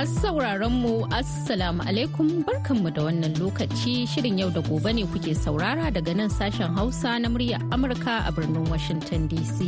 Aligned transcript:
Masu 0.00 0.16
sauraron 0.32 0.72
mu 0.80 1.04
Assalamu 1.12 1.84
alaikum 1.84 2.40
barkanmu 2.48 2.88
da 2.88 3.02
wannan 3.04 3.36
lokaci 3.36 4.08
shirin 4.08 4.38
yau 4.40 4.48
da 4.48 4.60
gobe 4.64 4.88
ne 4.96 5.04
kuke 5.04 5.36
saurara 5.36 5.92
daga 5.92 6.14
nan 6.16 6.30
sashen 6.32 6.72
Hausa 6.74 7.18
na 7.20 7.28
murya 7.28 7.60
Amurka 7.68 8.24
a 8.26 8.32
birnin 8.32 8.64
Washington 8.72 9.28
DC. 9.28 9.60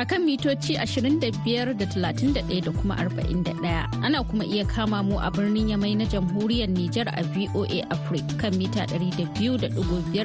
A 0.00 0.06
kan 0.08 0.24
mitoci 0.24 0.80
25 0.80 1.76
da 1.76 1.84
31 1.84 2.64
da 2.64 2.72
kuma 2.80 2.96
41. 2.96 3.60
Ana 4.02 4.24
kuma 4.24 4.44
iya 4.48 4.64
kama 4.64 5.02
mu 5.04 5.18
a 5.20 5.28
birnin 5.30 5.68
Yamai 5.76 5.92
na 6.00 6.08
jamhuriyar 6.08 6.72
Nijar 6.72 7.12
a 7.12 7.20
VOA 7.36 7.84
Africa 7.92 8.32
kan 8.40 8.56
mita 8.56 8.88
200.5 8.88 9.68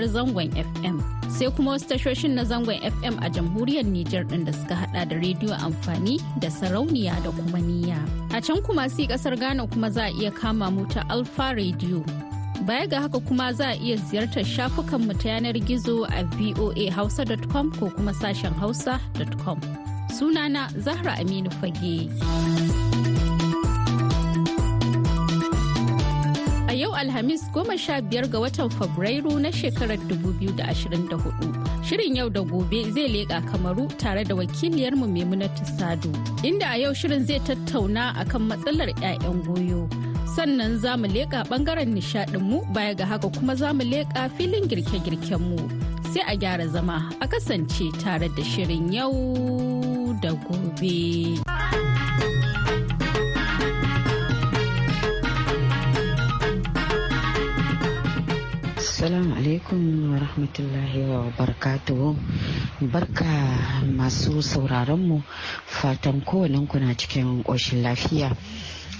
zangon 0.07 0.55
FM. 0.55 1.19
Sai 1.30 1.50
kuma 1.56 1.72
wasu 1.72 1.88
tashoshin 1.88 2.34
na 2.36 2.44
zangon 2.44 2.80
FM 2.82 3.16
a 3.26 3.30
jamhuriyar 3.30 3.86
Nijar 3.86 4.24
ɗin 4.26 4.46
da 4.46 4.52
suka 4.52 4.76
hada 4.76 5.06
da 5.06 5.16
rediyo 5.16 5.54
amfani 5.55 6.20
da 6.40 6.48
sarauniya 6.50 7.16
da 7.24 7.32
kuma 7.32 7.60
niyya. 7.60 7.98
A 8.36 8.42
can 8.42 8.62
kuma 8.64 8.90
si 8.90 9.08
ƙasar 9.08 9.40
Ghana 9.40 9.68
kuma 9.68 9.92
za 9.92 10.05
a 10.05 10.10
iya 10.12 10.32
kama 10.34 10.72
mu 10.72 10.86
ta 10.86 11.04
Alfa 11.10 11.54
Radio. 11.55 12.04
Baya 12.66 12.88
ga 12.88 13.02
haka 13.02 13.20
kuma 13.20 13.54
za 13.54 13.70
a 13.72 13.76
iya 13.78 13.96
ziyartar 13.98 14.44
shafukanmu 14.44 15.14
ta 15.22 15.30
yanar 15.30 15.55
gizo 15.64 16.04
a 16.10 16.24
voahausa.com 16.24 17.72
ko 17.80 17.90
kuma 17.90 18.12
sashen 18.14 18.54
hausa.com. 18.54 19.62
Sunana 20.10 20.68
Zahra 20.82 21.16
Aminu 21.21 21.52
Fage. 21.62 22.88
Yau 26.80 26.91
Alhamis 26.96 27.41
goma 27.54 27.76
sha 27.77 27.99
biyar 28.02 28.26
ga 28.32 28.40
watan 28.44 28.70
Fabrairu 28.77 29.34
na 29.44 29.49
shekarar 29.52 29.98
2024. 30.12 31.84
Shirin 31.88 32.16
yau 32.20 32.30
da 32.30 32.41
gobe 32.52 32.80
zai 32.96 33.08
leƙa 33.16 33.40
kamaru 33.52 33.88
tare 33.98 34.24
da 34.24 34.36
wakiliyarmu 34.36 35.08
Maimunatu 35.16 35.66
Sadu. 35.77 36.12
Inda 36.44 36.71
a 36.74 36.77
yau 36.84 36.94
shirin 36.94 37.26
zai 37.27 37.40
tattauna 37.49 38.13
akan 38.24 38.48
matsalar 38.52 38.90
'ya'yan 39.02 39.44
goyo. 39.48 39.82
Sannan 40.36 40.80
za 40.80 40.96
mu 40.98 41.08
leƙa 41.08 41.44
ɓangaren 41.52 41.91
nishaɗinmu 41.98 42.71
baya 42.74 42.93
ga 42.96 43.05
haka 43.05 43.27
kuma 43.36 43.55
za 43.55 43.74
mu 43.74 43.84
leƙa 43.84 44.30
filin 44.38 44.64
girke-girkenmu. 44.71 45.60
Sai 46.14 46.24
a 46.32 46.38
gyara 46.38 46.68
zama 46.70 47.12
a 47.21 47.27
kasance 47.27 47.91
tare 48.02 48.30
da 48.38 48.43
shirin 48.43 48.93
yau 48.93 49.12
da 50.24 50.32
gobe. 50.48 51.36
Assalamu 59.00 59.32
alaikum 59.32 60.12
wa 60.12 60.20
rahmatullahi 60.20 61.08
wa 61.08 61.32
barakatuhu. 61.32 62.20
Barka 62.92 63.32
masu 63.96 64.44
sauraronmu 64.44 65.24
fatan 65.64 66.19
kowannen 66.19 66.68
na 66.84 66.92
cikin 67.00 67.40
ƙoshin 67.47 67.80
lafiya. 67.81 68.36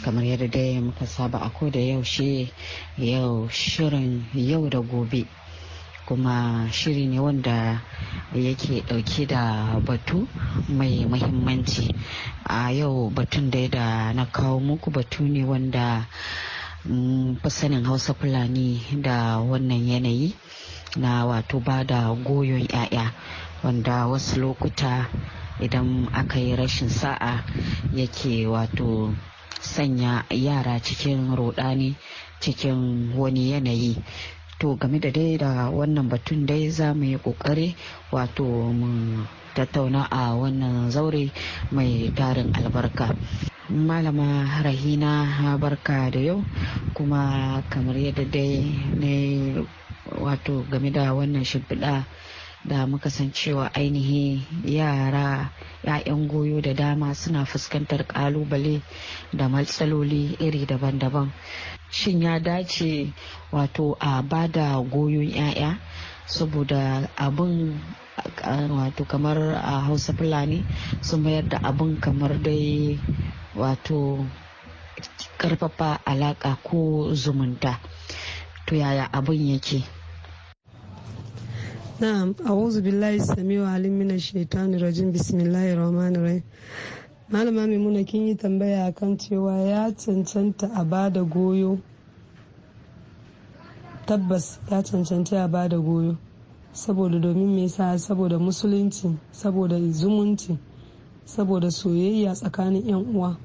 Kamar 0.02 0.24
yadda 0.24 0.48
dai 0.48 0.80
muka 0.80 1.04
saba 1.06 1.40
a 1.44 1.50
ko 1.52 1.70
da 1.70 1.80
yaushe 1.84 2.48
yau 2.96 3.50
shirin 3.52 4.24
yau 4.34 4.70
da 4.70 4.80
gobe. 4.80 5.28
kuma 6.08 6.70
shiri 6.72 7.06
ne 7.12 7.20
wanda 7.20 7.84
yake 8.34 8.82
ɗauke 8.88 9.28
da 9.28 9.78
batu 9.84 10.26
mai 10.70 11.04
mahimmanci 11.06 11.92
a 12.48 12.72
yau 12.72 13.12
batun 13.12 13.52
da 13.52 13.68
da 13.68 14.14
na 14.14 14.26
kawo 14.32 14.60
muku 14.64 14.90
batu 14.92 15.24
ne 15.28 15.44
wanda 15.44 16.08
fi 16.84 17.50
sanin 17.50 17.84
hausa 17.86 18.14
fulani 18.14 18.80
da 19.02 19.40
wannan 19.44 19.84
yanayi 19.88 20.34
na 20.98 21.26
wato 21.26 21.60
ba 21.60 21.84
da 21.84 22.14
goyon 22.16 22.64
'ya'ya 22.64 23.12
wanda 23.64 24.08
wasu 24.08 24.40
lokuta 24.40 25.12
idan 25.60 26.08
aka 26.16 26.40
yi 26.40 26.56
rashin 26.56 26.88
sa'a 26.90 27.44
yake 27.92 28.48
wato 28.48 29.12
sanya 29.60 30.24
yara 30.32 30.80
cikin 30.80 31.36
rudani 31.36 31.96
cikin 32.40 33.12
wani 33.20 33.52
yanayi. 33.52 34.00
To 34.60 34.76
game 34.76 35.00
da 35.00 35.12
dai 35.12 35.38
da 35.38 35.68
wannan 35.72 36.08
batun 36.10 36.46
dai 36.46 36.70
za 36.72 36.94
mu 36.94 37.04
yi 37.04 37.18
ƙoƙari 37.20 37.76
wato 38.12 38.44
mu 38.72 39.24
tattauna 39.56 40.08
a 40.12 40.36
wannan 40.36 40.92
zaure 40.92 41.32
mai 41.72 42.12
tarin 42.16 42.52
albarka. 42.56 43.16
Malama 43.70 44.46
rahina 44.66 45.58
barka 45.62 46.10
da 46.12 46.20
yau. 46.20 46.44
Kuma 46.94 47.62
kamar 47.70 47.96
yadda 47.96 48.26
dai 48.26 48.66
ne 48.98 49.66
wato 50.20 50.66
game 50.70 50.90
da 50.92 51.14
wannan 51.14 51.46
shimfiɗa 51.46 52.06
da 52.66 52.86
muka 52.86 53.10
san 53.10 53.32
cewa 53.32 53.72
ainihi 53.74 54.42
yara 54.66 55.52
'ya'yan 55.84 56.28
goyo 56.28 56.62
da 56.62 56.74
dama 56.74 57.14
suna 57.16 57.46
fuskantar 57.46 58.04
ƙalubale 58.08 58.82
da 59.34 59.48
matsaloli 59.48 60.36
iri 60.42 60.66
daban-daban. 60.66 61.32
Shin 61.92 62.22
ya 62.22 62.40
dace 62.40 63.14
wato 63.52 63.96
a 64.00 64.22
ba 64.22 64.48
da 64.48 64.82
goyon 64.82 65.30
'ya'ya? 65.32 65.80
Saboda 66.28 67.08
abin 67.16 67.80
wato 68.70 69.06
kamar 69.08 69.38
a 69.56 69.80
hausa 69.88 70.14
fulani 70.14 70.66
sun 71.02 71.24
mayar 71.24 71.48
da 71.50 71.58
abin 71.64 72.00
kamar 72.02 72.36
dai 72.44 73.00
wato 73.56 74.26
ƙarfafa 75.38 76.00
alaka 76.06 76.58
ko 76.64 77.10
zumunta. 77.14 77.80
To 78.68 78.76
yaya 78.76 79.10
abin 79.12 79.48
yake? 79.50 79.84
Na'am 82.00 82.36
a'udhu 82.46 82.82
billahi 82.82 83.20
samiu 83.20 83.66
alim 83.66 84.00
minash 84.00 84.32
shaitani 84.34 84.78
rajim. 84.82 85.12
Bismillahir 85.12 85.78
rahmanir 85.78 86.22
rahim. 86.22 86.44
Malama 87.32 87.68
maimuna 87.68 88.04
kin 88.08 88.28
yi 88.28 88.36
tambaya 88.36 88.88
akan 88.94 89.18
cewa 89.18 89.68
ya 89.68 89.92
cancanta 89.92 90.72
a 90.76 90.84
ba 90.86 91.10
da 91.10 91.24
goyo? 91.24 91.82
Tabbas 94.06 94.60
ya 94.70 94.82
cancanta 94.82 95.44
a 95.44 95.48
ba 95.48 95.68
da 95.68 95.78
goyo. 95.78 96.18
Saboda 96.74 97.20
domin 97.20 97.56
me 97.56 97.64
yasa? 97.68 97.98
Saboda 98.00 98.38
musulunci 98.40 99.18
saboda 99.32 99.76
zumunci 99.92 100.58
saboda 101.36 101.70
soyayya 101.72 102.34
tsakanin 102.34 102.86
yan 102.90 103.06
uwa 103.16 103.38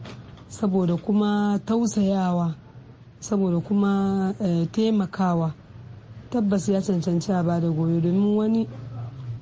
saboda 0.48 0.96
kuma 0.96 1.60
tausayawa 1.66 2.54
saboda 3.20 3.60
kuma 3.60 4.32
taimakawa. 4.72 5.52
Tabbas 6.30 6.68
ya 6.68 6.80
cancanci 6.80 7.30
a 7.32 7.42
ba 7.42 7.60
da 7.60 7.68
goyo 7.68 8.00
domin 8.00 8.36
wani 8.36 8.68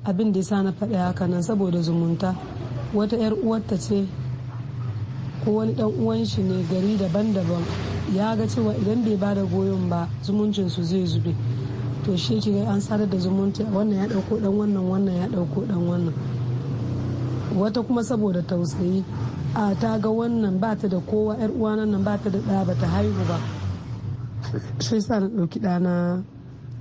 abin 0.04 0.32
da 0.32 0.38
ya 0.40 0.44
sa 0.44 0.62
na 0.62 0.72
faɗi 0.72 0.94
haka 0.96 1.26
nan 1.28 1.42
saboda 1.42 1.80
zumunta. 1.82 2.34
Wata 2.94 3.16
'yar 3.16 3.32
uwarta 3.32 3.78
ce 3.78 4.06
ko 5.44 5.50
wani 5.52 5.74
dan 5.74 5.86
uwan 5.94 6.24
shi 6.26 6.42
ne 6.42 6.64
gari 6.66 6.96
daban-daban 6.98 7.62
ya 8.14 8.34
ga 8.36 8.46
cewa 8.46 8.74
idan 8.74 9.04
bai 9.04 9.16
ba 9.16 9.34
da 9.34 9.44
goyon 9.44 9.88
ba 9.88 10.08
zumuncin 10.22 10.68
su 10.68 10.82
zai 10.82 11.06
zube. 11.06 11.34
To 12.04 12.16
shi 12.16 12.40
ki 12.40 12.58
an 12.66 12.80
sadar 12.80 13.08
da 13.08 13.18
zumunci 13.18 13.62
wannan 13.62 13.98
ya 14.02 14.06
ɗauko 14.08 14.40
dan 14.42 14.50
wannan 14.58 14.82
wannan 14.90 15.14
ya 15.14 15.26
ɗauko 15.28 15.66
dan 15.68 15.86
wannan. 15.86 16.14
Wata 17.58 17.82
kuma 17.82 18.04
saboda 18.04 18.42
tausayi 18.42 19.04
a 19.54 19.74
ta 19.80 19.98
ga 19.98 20.08
wannan 20.10 20.58
ba 20.60 20.76
ta 20.76 20.88
da 20.88 21.00
kowa 21.00 21.36
yar 21.38 21.50
uwa 21.50 21.76
nan 21.76 22.04
ba 22.04 22.18
ta 22.18 22.30
da 22.30 22.38
ɗa 22.38 22.64
ba 22.66 22.74
ta 22.74 22.86
haihu 22.86 23.24
ba. 23.28 23.38
Shi 24.80 25.00
sa 25.00 25.20
na 25.20 25.28
ɗauki 25.28 25.60
ɗana 25.60 26.22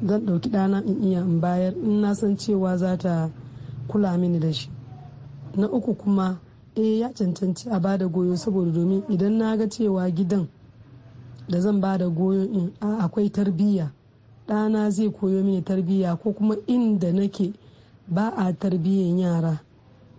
zan 0.07 0.25
ɗauki 0.25 0.49
ɗana 0.49 0.83
in 0.85 1.03
iya 1.03 1.19
in 1.21 1.39
bayar 1.41 1.73
in 1.73 2.01
na 2.01 2.13
san 2.15 2.37
cewa 2.37 2.77
za 2.77 2.97
ta 2.97 3.29
kula 3.87 4.17
mini 4.17 4.39
da 4.39 4.51
shi. 4.53 4.69
Na 5.55 5.67
uku 5.67 5.93
kuma 5.95 6.39
eh 6.75 6.99
ya 6.99 7.09
cancanci 7.13 7.69
a 7.69 7.79
ba 7.79 7.97
da 7.97 8.07
goyo 8.07 8.35
saboda 8.35 8.71
domin 8.71 9.03
idan 9.09 9.37
na 9.37 9.57
ga 9.57 9.67
cewa 9.67 10.09
gidan 10.11 10.47
da 11.49 11.59
zan 11.59 11.79
ba 11.81 11.97
da 11.97 12.07
goyo 12.07 12.43
in 12.43 12.71
akwai 12.79 13.29
tarbiyya 13.29 13.91
ɗana 14.47 14.89
zai 14.91 15.09
koyo 15.11 15.43
mini 15.43 15.61
tarbiyya 15.61 16.15
ko 16.15 16.31
kuma 16.33 16.55
inda 16.67 17.11
nake 17.11 17.53
ba 18.07 18.29
a 18.37 18.53
tarbiyyan 18.53 19.19
yara. 19.19 19.59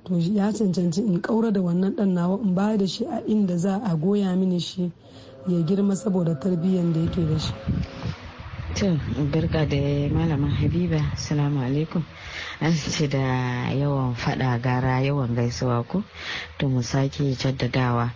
To 0.04 0.19
ya 0.19 0.52
cancanci 0.52 0.99
in 1.00 1.20
ƙaura 1.22 1.52
da 1.52 1.60
wannan 1.60 1.96
ɗan 1.96 2.14
nawa 2.14 2.38
in 2.43 2.54
ba 2.54 2.76
da 2.76 2.87
shi 2.87 3.04
a 3.06 3.20
inda 3.26 3.56
za 3.58 3.81
a 3.84 3.96
goya 3.96 4.34
mini 4.37 4.58
shi 4.60 4.93
ya 5.46 5.60
girma 5.64 5.96
saboda 5.96 6.34
tarbiyyan 6.38 6.93
da 6.93 7.00
yake 7.00 7.26
da 7.28 7.38
shi 7.38 7.52
To, 8.75 8.96
barka 9.31 9.66
da 9.66 10.08
malama 10.08 10.49
Habiba, 10.49 11.12
salamu 11.16 11.60
alaikum. 11.60 12.02
An 12.60 12.72
ce 12.72 13.06
da 13.06 13.69
yawan 13.69 14.14
fada 14.16 14.58
gara 14.58 15.02
yawan 15.04 15.37
gaisuwa 15.37 15.84
ko? 15.87 16.02
To 16.58 16.69
mu 16.69 16.81
sake 16.82 17.37
jaddadawa. 17.37 18.10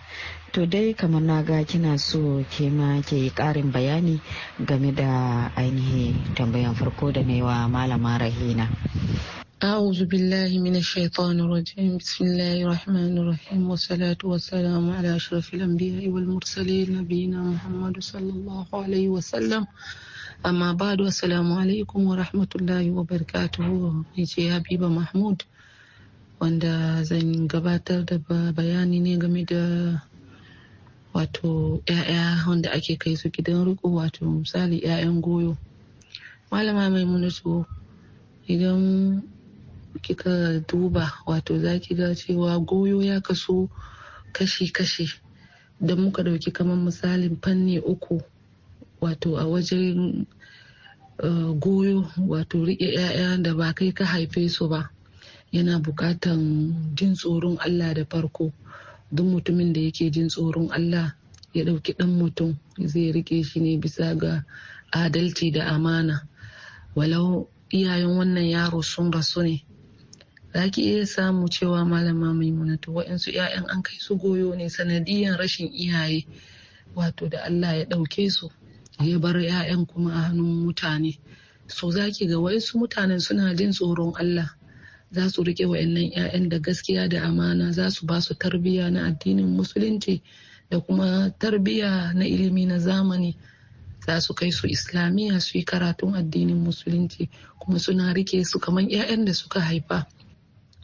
To 0.53 0.65
dai 0.65 0.93
kamar 0.93 1.21
na 1.21 1.43
ga 1.43 1.63
kina 1.63 1.97
so 1.99 2.43
ke 2.49 2.71
ma 2.73 2.99
ke 3.05 3.15
yi 3.21 3.29
karin 3.29 3.71
bayani 3.71 4.19
game 4.65 4.95
da 4.95 5.51
ainihi 5.55 6.33
tambayan 6.33 6.73
farko 6.73 7.11
da 7.13 7.21
wa 7.21 7.67
malama 7.69 8.17
Rahina. 8.17 8.67
أعوذ 9.62 10.00
بالله 10.10 10.50
من 10.66 10.74
الشيطان 10.82 11.36
الرجيم 11.40 11.90
بسم 12.02 12.20
الله 12.24 12.56
الرحمن 12.66 13.14
الرحيم 13.22 13.60
والصلاة 13.70 14.20
والسلام 14.24 14.84
على 14.96 15.16
أشرف 15.16 15.54
الأنبياء 15.54 16.08
والمرسلين 16.14 16.88
نبينا 17.00 17.40
محمد 17.54 17.94
صلى 18.12 18.32
الله 18.38 18.66
عليه 18.82 19.06
وسلم 19.08 19.62
أما 20.46 20.72
بعد 20.72 21.00
السلام 21.00 21.48
عليكم 21.52 22.00
ورحمة 22.10 22.50
الله 22.58 22.84
وبركاته 22.90 23.68
نيجي 24.18 24.52
حبيبة 24.54 24.88
محمود 24.88 25.38
wanda 26.42 26.98
zan 27.06 27.46
gabatar 27.46 28.02
da 28.02 28.18
bayani 28.52 28.98
ne 28.98 29.14
game 29.14 29.46
da 29.46 29.62
wato 31.14 31.78
'ya'ya 31.86 32.42
wanda 32.50 32.74
ake 32.74 32.98
kai 32.98 33.14
su 33.14 33.30
gidan 33.30 33.62
riko 33.62 33.86
wato 33.94 34.26
misali 34.26 34.82
'ya'yan 34.82 35.22
goyo 35.22 35.54
malama 36.50 36.90
mai 36.90 37.06
munatu 37.06 37.62
idan 38.50 39.22
kika 40.01 40.59
duba 40.67 41.11
wato 41.25 41.59
za 41.59 41.79
ki 41.79 41.95
ga 41.95 42.15
cewa 42.15 42.59
goyo 42.59 43.01
ya 43.03 43.21
kaso 43.21 43.69
kashi-kashi 44.33 45.09
da 45.81 45.95
muka 45.95 46.23
ɗauki 46.23 46.51
kamar 46.51 46.77
misalin 46.77 47.37
fanni 47.41 47.79
uku 47.79 48.21
wato 49.01 49.37
a 49.37 49.45
wajen 49.45 50.25
uh, 51.23 51.51
goyo 51.59 52.05
wato 52.27 52.65
riƙe 52.65 52.89
'ya'ya 52.93 53.37
da 53.41 53.53
ba 53.53 53.73
kai 53.73 53.91
ka 53.93 54.05
haife 54.05 54.49
su 54.49 54.67
ba 54.67 54.89
yana 55.51 55.79
buƙatan 55.79 56.95
jin 56.95 57.13
tsoron 57.15 57.57
Allah 57.59 57.93
da 57.93 58.05
farko. 58.05 58.51
Duk 59.11 59.25
mutumin 59.25 59.73
da 59.73 59.79
yake 59.81 60.11
jin 60.11 60.27
tsoron 60.29 60.69
Allah 60.71 61.15
ya 61.53 61.63
ɗauki 61.63 61.93
ɗan 61.97 62.09
mutum 62.17 62.57
zai 62.85 63.11
riƙe 63.11 63.43
shi 63.45 63.59
ne 63.59 63.77
bisa 63.77 64.15
ga 64.17 64.43
adalci 64.91 65.51
da 65.51 65.65
amana. 65.71 66.27
Walau 66.95 67.47
iyayen 67.71 68.17
wannan 68.17 68.43
yaro 68.49 68.81
sun 68.83 69.11
rasu 69.11 69.43
ne 69.43 69.63
za 70.53 70.69
ki 70.69 70.81
iya 70.81 71.05
samu 71.05 71.47
cewa 71.49 71.85
malama 71.85 72.33
maimunatu 72.33 72.93
waɗansu 72.95 73.31
'ya'yan 73.31 73.65
an 73.69 73.81
kai 73.83 73.97
su 73.99 74.15
goyo 74.15 74.55
ne 74.55 74.69
sanadiyan 74.69 75.37
rashin 75.37 75.69
iyaye 75.73 76.25
wato 76.95 77.29
da 77.29 77.43
Allah 77.43 77.77
ya 77.77 77.85
ɗauke 77.85 78.29
su 78.31 78.49
ya 79.05 79.19
bar 79.19 79.35
'ya'yan 79.37 79.85
kuma 79.85 80.13
a 80.13 80.21
hannun 80.29 80.65
mutane. 80.65 81.19
So 81.67 81.91
za 81.91 82.09
ki 82.09 82.25
ga 82.27 82.35
waɗansu 82.39 82.77
mutanen 82.79 83.19
suna 83.19 83.53
jin 83.55 83.71
tsoron 83.71 84.13
Allah. 84.17 84.49
Za 85.11 85.29
su 85.29 85.43
riƙe 85.43 85.65
wa'annan 85.67 86.11
'ya'yan 86.11 86.49
da 86.49 86.57
gaskiya 86.59 87.07
da 87.09 87.21
amana 87.23 87.71
za 87.71 87.91
su 87.91 88.05
ba 88.05 88.21
su 88.21 88.33
tarbiyya 88.33 88.89
na 88.91 89.05
addinin 89.07 89.53
musulunci 89.55 90.21
da 90.69 90.79
kuma 90.79 91.29
tarbiyya 91.39 92.13
na 92.15 92.25
ilimi 92.25 92.65
na 92.65 92.79
zamani. 92.79 93.37
Za 94.05 94.21
su 94.21 94.33
kai 94.33 94.51
su 94.51 94.67
islamiyya 94.67 95.39
su 95.41 95.57
yi 95.57 95.63
karatun 95.63 96.15
addinin 96.15 96.57
musulunci 96.63 97.29
kuma 97.59 97.79
suna 97.79 98.13
riƙe 98.13 98.45
su 98.45 98.59
kamar 98.59 98.83
'ya'yan 98.89 99.25
da 99.25 99.33
suka 99.33 99.59
haifa. 99.61 100.07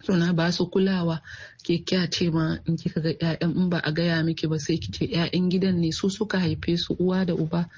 Suna 0.04 0.34
ba 0.34 0.52
su 0.52 0.68
kulawa. 0.70 1.22
Ke 1.64 1.80
ce 2.12 2.30
ma 2.30 2.58
in 2.68 2.76
kika 2.78 3.00
ga 3.02 3.10
'ya'yan 3.16 3.56
in 3.56 3.70
ba 3.70 3.80
a 3.84 3.92
gaya 3.92 4.24
miki 4.24 4.48
ba 4.48 4.60
sai 4.60 4.78
kice 4.78 5.08
'ya'yan 5.08 5.50
gidan 5.50 5.80
ne 5.80 5.92
su 5.92 6.10
suka 6.10 6.40
haife 6.40 6.78
su 6.78 6.94
uwa 7.00 7.26
da 7.26 7.34
uba 7.34 7.70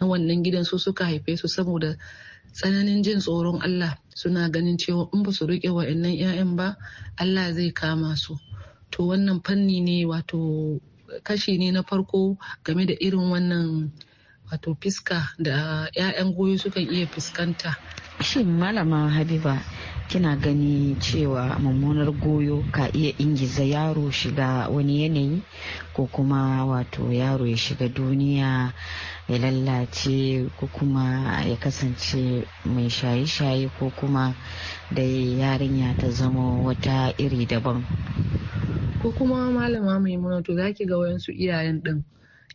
na 0.00 0.06
wannan 0.06 0.42
gidan 0.42 0.64
su 0.64 0.78
suka 0.78 1.04
haife 1.04 1.36
su 1.36 1.48
saboda 1.48 1.96
tsananin 2.52 3.02
jin 3.04 3.20
tsoron 3.20 3.60
Allah. 3.60 3.98
Suna 4.14 4.48
ganin 4.48 4.78
cewa 4.78 5.08
in 5.12 5.22
ba 5.22 5.30
su 5.32 5.44
riƙe 5.46 5.68
wa'annan 5.70 6.16
'ya'yan 6.16 6.56
ba 6.56 6.76
Allah 7.20 7.52
zai 7.52 7.70
kama 7.72 8.16
su. 8.16 8.38
To 8.90 9.12
wannan 9.12 9.44
fanni 9.44 9.80
ne 9.84 10.06
wato 10.08 10.80
kashi 11.22 11.58
ne 11.58 11.70
na 11.70 11.82
farko 11.82 12.38
game 12.64 12.86
da 12.86 12.94
irin 12.96 13.28
wannan 13.28 13.92
wato 14.50 14.72
fiska 14.80 15.36
da 15.38 15.84
'ya'yan 15.92 16.32
goyo 16.32 16.56
sukan 16.56 16.88
iya 16.88 17.06
fuskanta. 17.06 17.76
Shin 18.24 18.48
malama 18.56 19.10
habiba 19.12 19.60
kina 20.08 20.36
gani 20.36 20.96
cewa 21.00 21.58
mummunar 21.58 22.10
goyo 22.12 22.62
ka 22.72 22.88
iya 22.92 23.12
ingiza 23.18 23.64
yaro 23.64 24.10
shiga 24.10 24.68
wani 24.68 25.02
yanayi 25.02 25.42
ko 25.94 26.06
kuma 26.06 26.64
wato 26.66 27.12
yaro 27.12 27.46
ya 27.46 27.56
shiga 27.56 27.88
duniya 27.88 28.72
ya 29.28 29.38
lallace 29.38 30.44
ko 30.60 30.66
kuma 30.68 31.40
ya 31.48 31.56
kasance 31.56 32.44
mai 32.64 32.90
shaye-shaye 32.90 33.70
ko 33.78 33.90
kuma 33.96 34.34
da 34.92 35.02
yarinya 35.02 35.96
ta 35.96 36.10
zama 36.10 36.60
wata 36.62 37.14
iri 37.18 37.46
daban? 37.46 37.84
Ko 39.02 39.10
kuma 39.12 39.50
malama 39.50 40.00
mai 40.00 40.42
to 40.42 40.54
za 40.54 40.72
ki 40.72 40.84
ga 40.86 40.96
wayansu 40.98 41.32
iyayen 41.32 41.82
din 41.82 42.04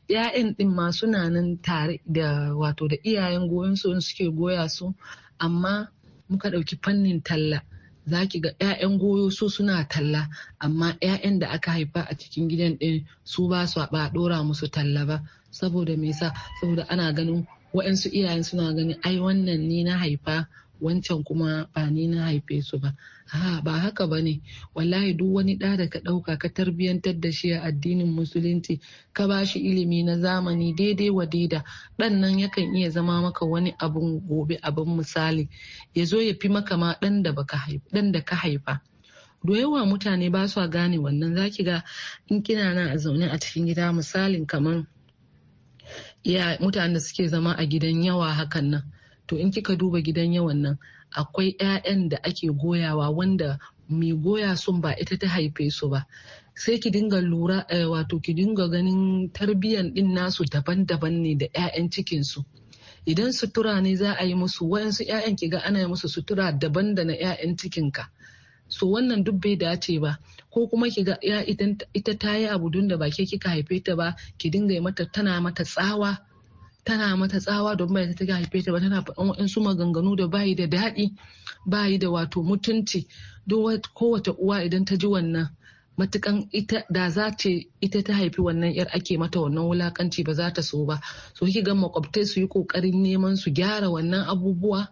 ‘ya'yan 0.10 0.58
din 0.58 0.74
ma 0.74 0.90
suna 0.92 1.30
nan 1.30 1.62
tare 1.62 2.02
da 2.06 2.54
wato 2.58 2.88
da 2.88 2.96
iyayen 3.06 3.48
goyon 3.50 3.76
su 3.76 3.94
suke 4.02 4.30
goya 4.34 4.70
su 4.70 4.94
amma 5.40 5.90
muka 6.30 6.50
ɗauki 6.50 6.76
fannin 6.84 7.22
talla 7.22 7.62
za 8.06 8.26
ki 8.30 8.40
ga 8.40 8.50
'ya'yan 8.60 8.98
goyo 9.00 9.30
su 9.32 9.50
suna 9.50 9.84
talla 9.88 10.30
amma 10.60 10.98
'ya'yan 11.02 11.40
da 11.40 11.48
aka 11.50 11.72
haifa 11.72 12.02
a 12.10 12.14
cikin 12.18 12.50
gidan 12.50 12.74
ɗin 12.80 13.06
su 13.24 13.48
ba 13.48 13.68
su 13.68 13.80
ba 13.92 14.10
ɗora 14.14 14.44
musu 14.46 14.68
talla 14.68 15.06
ba. 15.06 15.24
Saboda 15.52 15.98
me 15.98 16.14
saboda 16.14 16.84
ana 16.90 17.14
ganin 17.14 17.46
wa'yansu 17.74 18.10
iyayen 18.10 18.44
suna 18.44 18.74
ganin 18.74 18.98
ai 19.04 19.18
wannan 19.20 19.62
ni 19.70 19.84
na 19.84 19.98
haifa 19.98 20.48
wancan 20.82 21.24
kuma 21.24 21.70
ba 21.74 21.90
ni 21.90 22.08
na 22.08 22.24
haife 22.26 22.62
su 22.62 22.80
ba. 22.80 22.94
Ha 23.28 23.62
ba 23.62 23.72
haka 23.80 24.08
ba 24.08 24.22
ne. 24.22 24.42
Wallahi 24.76 25.14
duk 25.14 25.34
wani 25.36 25.56
ɗa 25.58 25.78
da 25.78 25.88
ka 25.88 26.00
ɗauka 26.00 26.38
ka 26.40 26.50
tarbiyyantar 26.50 27.20
da 27.20 27.32
shi 27.32 27.52
a 27.54 27.62
addinin 27.64 28.08
musulunci 28.12 28.80
ka 29.14 29.28
ba 29.28 29.46
shi 29.46 29.60
ilimi 29.60 30.04
na 30.04 30.18
zamani 30.18 30.74
daidai 30.74 31.10
wa 31.10 31.26
daida 31.26 31.64
ɗan 31.98 32.20
nan 32.20 32.40
yakan 32.40 32.76
iya 32.76 32.90
zama 32.90 33.22
maka 33.22 33.46
wani 33.46 33.76
abun 33.80 34.20
gobe 34.28 34.58
abin 34.62 34.96
misali. 34.98 35.50
Ya 35.94 36.06
zo 36.06 36.22
ya 36.22 36.34
fi 36.40 36.50
maka 36.50 36.78
ma 36.78 36.94
ɗan 37.02 37.24
da 37.24 37.34
ka 38.22 38.36
haifa 38.36 38.82
da 39.44 39.54
yawa 39.58 39.86
mutane 39.86 40.30
ba 40.32 40.48
su 40.48 40.60
gane 40.70 40.98
wannan. 40.98 41.36
Zaki 41.36 41.64
ga 41.64 41.84
in 42.28 42.42
kina 42.44 42.74
nan 42.74 42.90
a 42.92 42.98
zaune 42.98 43.30
a 43.32 43.38
cikin 43.38 43.66
gida 43.68 43.92
misalin 43.94 44.46
kamar 44.48 44.86
mutanen 46.60 46.94
da 46.94 47.00
suke 47.00 47.28
zama 47.28 47.54
a 47.58 47.66
gidan 47.66 48.04
yawa 48.04 48.34
hakan 48.34 48.70
nan 48.70 48.84
to 49.30 49.38
in 49.38 49.52
kika 49.54 49.78
duba 49.78 50.02
gidan 50.02 50.34
yawan 50.34 50.58
nan 50.62 50.76
akwai 51.14 51.54
'ya'yan 51.54 52.10
da 52.10 52.18
ake 52.26 52.50
goyawa 52.50 53.14
wanda 53.14 53.60
mai 53.90 54.14
goya 54.18 54.58
sun 54.58 54.82
ba 54.82 54.98
ita 54.98 55.18
ta 55.18 55.28
haife 55.28 55.70
su 55.72 55.90
ba. 55.90 56.06
Sai 56.58 56.78
ki 56.82 56.90
dinga 56.92 57.22
lura 57.22 57.66
wato 57.70 58.20
ki 58.22 58.34
dinga 58.34 58.68
ganin 58.70 59.30
tarbiyyan 59.30 59.94
din 59.94 60.14
nasu 60.14 60.44
daban-daban 60.50 61.22
ne 61.22 61.36
da 61.38 61.46
'ya'yan 61.46 61.90
cikin 61.94 62.24
su. 62.26 62.42
Idan 63.06 63.32
sutura 63.34 63.82
ne 63.82 63.96
za 63.96 64.14
a 64.18 64.26
yi 64.26 64.34
musu 64.36 64.66
wayansu 64.70 65.06
'ya'yan 65.06 65.38
ki 65.38 65.48
ga 65.50 65.60
ana 65.62 65.80
yi 65.80 65.88
musu 65.88 66.10
sutura 66.10 66.52
daban 66.52 66.96
da 66.96 67.04
na 67.06 67.14
'ya'yan 67.14 67.58
cikin 67.58 67.92
ka. 67.92 68.10
So 68.68 68.90
wannan 68.94 69.24
duk 69.24 69.42
bai 69.42 69.56
dace 69.58 69.98
ba. 70.02 70.18
Ko 70.50 70.68
kuma 70.70 70.90
ki 70.90 71.04
ga 71.06 71.18
ita 71.22 72.14
ta 72.18 72.34
yi 72.38 72.46
abu 72.50 72.70
da 72.70 72.98
ba 72.98 73.10
ke 73.10 73.26
kika 73.26 73.50
haife 73.50 73.82
ta 73.86 73.96
ba 73.96 74.16
ki 74.38 74.50
dinga 74.50 74.74
yi 74.74 74.82
mata 74.82 75.06
tana 75.06 75.42
mata 75.42 75.64
tsawa 75.66 76.29
tana 76.90 77.18
mata 77.18 77.40
tsawa 77.40 77.76
don 77.78 77.94
bai 77.94 78.14
ta 78.18 78.26
haife 78.26 78.66
ta 78.66 78.72
ba 78.72 78.80
tana 78.80 79.02
faɗan 79.06 79.28
waɗansu 79.30 79.62
maganganu 79.62 80.16
da 80.18 80.28
bayi 80.28 80.56
da 80.56 80.66
daɗi 80.68 81.14
bayi 81.66 81.98
da 82.00 82.10
wato 82.10 82.42
mutunci. 82.42 83.06
Duk 83.48 83.86
kowace 83.94 84.32
uwa 84.32 84.64
idan 84.66 84.86
ta 84.86 84.96
ji 84.98 85.08
wannan 85.08 85.50
matukan 85.98 86.48
ita 86.52 86.84
da 86.90 87.10
za 87.10 87.32
ce 87.38 87.68
ita 87.82 88.02
ta 88.04 88.14
haifi 88.14 88.42
wannan 88.42 88.74
yar 88.74 88.88
ake 88.94 89.18
mata 89.18 89.40
wannan 89.40 89.66
wulakanci 89.70 90.24
ba 90.26 90.34
za 90.34 90.52
ta 90.54 90.62
so 90.62 90.86
ba. 90.86 91.00
So 91.34 91.46
ki 91.46 91.62
ga 91.62 91.74
makwabtai 91.76 92.26
su 92.26 92.40
yi 92.42 92.48
ƙoƙarin 92.48 92.98
neman 93.04 93.38
su 93.38 93.52
gyara 93.52 93.90
wannan 93.90 94.26
abubuwa 94.26 94.88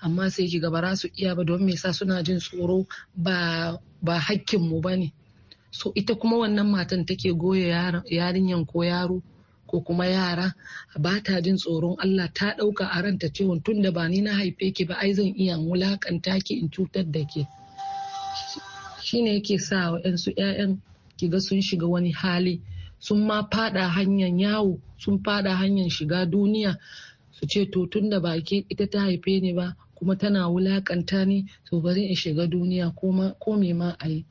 amma 0.00 0.30
sai 0.30 0.46
ki 0.48 0.60
ga 0.60 0.70
ba 0.70 0.96
su 0.96 1.08
iya 1.16 1.34
ba 1.34 1.44
don 1.44 1.64
me 1.64 1.72
yasa 1.72 1.92
suna 1.92 2.22
jin 2.22 2.38
tsoro 2.38 2.86
ba 3.16 3.78
ba 4.02 4.18
hakkin 4.20 4.60
mu 4.60 4.80
ba 4.80 4.96
ne 4.96 5.12
so 5.70 5.92
ita 5.94 6.14
kuma 6.14 6.36
wannan 6.36 6.68
matan 6.70 7.04
take 7.06 7.32
goya 7.32 8.02
yarinyan 8.10 8.66
ko 8.66 8.84
yaro 8.84 9.22
ko 9.68 9.80
kuma 9.84 10.06
yara 10.06 10.54
ba 10.98 11.20
ta 11.22 11.40
jin 11.40 11.56
tsoron 11.56 11.96
Allah 12.00 12.28
ta 12.34 12.54
ɗauka 12.56 12.86
a 12.90 13.02
ranta 13.02 13.28
cewa 13.28 13.60
tun 13.62 13.82
da 13.82 13.90
ba 13.92 14.08
ni 14.08 14.20
na 14.20 14.32
haife 14.32 14.72
ki 14.74 14.84
ba 14.84 14.94
ai 14.96 15.12
zan 15.14 15.34
iya 15.36 15.56
wulaƙanta 15.58 16.40
ki 16.44 16.54
in 16.58 16.68
cutar 16.70 17.04
da 17.12 17.20
ke. 17.24 17.46
Shine 19.02 19.34
yake 19.36 19.58
sa 19.60 19.92
wa 19.92 20.00
yansu 20.00 20.32
ƴaƴan 20.32 20.78
ki 21.16 21.28
ga 21.28 21.38
sun 21.40 21.60
shiga 21.62 21.86
wani 21.86 22.10
hali 22.12 22.60
sun 22.98 23.26
ma 23.26 23.42
fada 23.52 23.88
hanyar 23.88 24.32
yawo 24.40 24.80
sun 24.98 25.22
fada 25.22 25.54
hanyar 25.54 25.90
shiga 25.90 26.26
duniya 26.26 26.76
su 27.30 27.46
ce 27.46 27.66
to 27.70 27.86
tun 27.86 28.08
da 28.10 28.20
ba 28.20 28.40
ke 28.40 28.64
ita 28.68 28.86
ta 28.90 29.00
haife 29.04 29.40
ni 29.42 29.52
ba 29.52 29.76
kuma 29.94 30.16
tana 30.16 30.48
wulaƙanta 30.48 31.26
ni 31.26 31.44
to 31.70 31.80
bari 31.80 32.08
in 32.08 32.16
shiga 32.16 32.46
duniya 32.48 32.94
ko 32.96 33.56
me 33.56 33.72
ma 33.72 33.94
a 34.00 34.08
yi. 34.08 34.24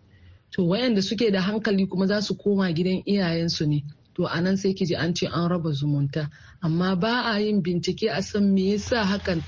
To 0.51 0.63
wayanda 0.65 1.01
suke 1.03 1.31
da 1.31 1.41
hankali 1.41 1.85
kuma 1.87 2.07
za 2.07 2.21
su 2.21 2.35
koma 2.35 2.71
gidan 2.73 3.03
iyayensu 3.05 3.67
ne. 3.67 3.83
To 4.17 4.25
a 4.25 4.41
nan 4.41 4.57
sai 4.57 4.73
ji 4.73 4.95
an 4.95 5.13
ce 5.13 5.27
an 5.29 5.47
raba 5.49 5.69
zumunta. 5.71 6.29
Amma 6.63 6.95
ba 6.95 7.21
a 7.31 7.39
yin 7.39 7.61
bincike 7.61 8.09
a 8.09 8.21
san 8.23 8.51
me 8.53 8.73
yasa 8.73 9.05
hakan. 9.05 9.43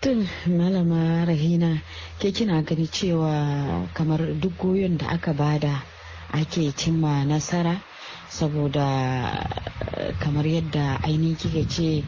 Tun 0.00 0.26
malama 0.48 1.26
rahina 1.28 1.82
ke 2.18 2.32
kina 2.34 2.62
gani 2.62 2.86
cewa 2.88 3.86
kamar 3.94 4.40
duk 4.40 4.56
goyon 4.56 4.96
da 4.96 5.06
aka 5.12 5.34
ba 5.34 5.58
da 5.60 5.82
ake 6.32 6.72
cimma 6.72 7.24
nasara? 7.28 7.76
Saboda 8.30 8.86
kamar 10.22 10.46
yadda 10.46 11.02
ainihin 11.02 11.36
kika 11.36 11.64
ce 11.68 12.04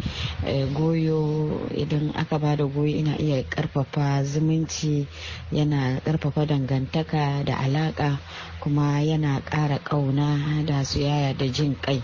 eh, 0.47 0.67
goyo 0.73 1.51
idan 1.75 2.13
aka 2.15 2.39
ba 2.39 2.57
da 2.57 2.65
goyo 2.65 2.89
ina 2.97 3.17
iya 3.19 3.43
ƙarfafa 3.43 4.25
zumunci 4.25 5.07
yana 5.53 6.01
ƙarfafa 6.05 6.47
dangantaka 6.47 7.45
da 7.45 7.57
alaka 7.59 8.19
kuma 8.61 9.01
yana 9.03 9.41
ƙara 9.45 9.79
ƙauna 9.79 10.65
da 10.67 10.85
soyayya 10.85 11.37
da 11.37 11.47
jin 11.49 11.77
kai 11.81 12.03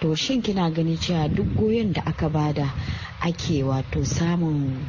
to 0.00 0.14
shin 0.14 0.42
kina 0.42 0.70
gani 0.70 0.96
cewa 0.96 1.28
duk 1.28 1.46
goyon 1.56 1.92
da 1.92 2.02
aka 2.06 2.28
ba 2.28 2.52
da 2.52 2.70
ake 3.20 3.62
wato 3.64 4.04
samun 4.04 4.86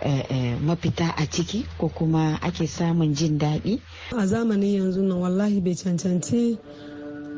eh, 0.00 0.24
eh, 0.30 0.56
mafita 0.60 1.14
a 1.16 1.26
ciki 1.26 1.64
ko 1.78 1.88
kuma 1.88 2.38
ake 2.42 2.66
samun 2.66 3.14
jin 3.14 3.38
daɗi? 3.38 3.80
A 4.12 4.26
zamanin 4.26 4.80
yanzu 4.82 5.02
nan 5.02 5.20
wallahi 5.20 5.60
bai 5.60 5.74
cancanci 5.74 6.58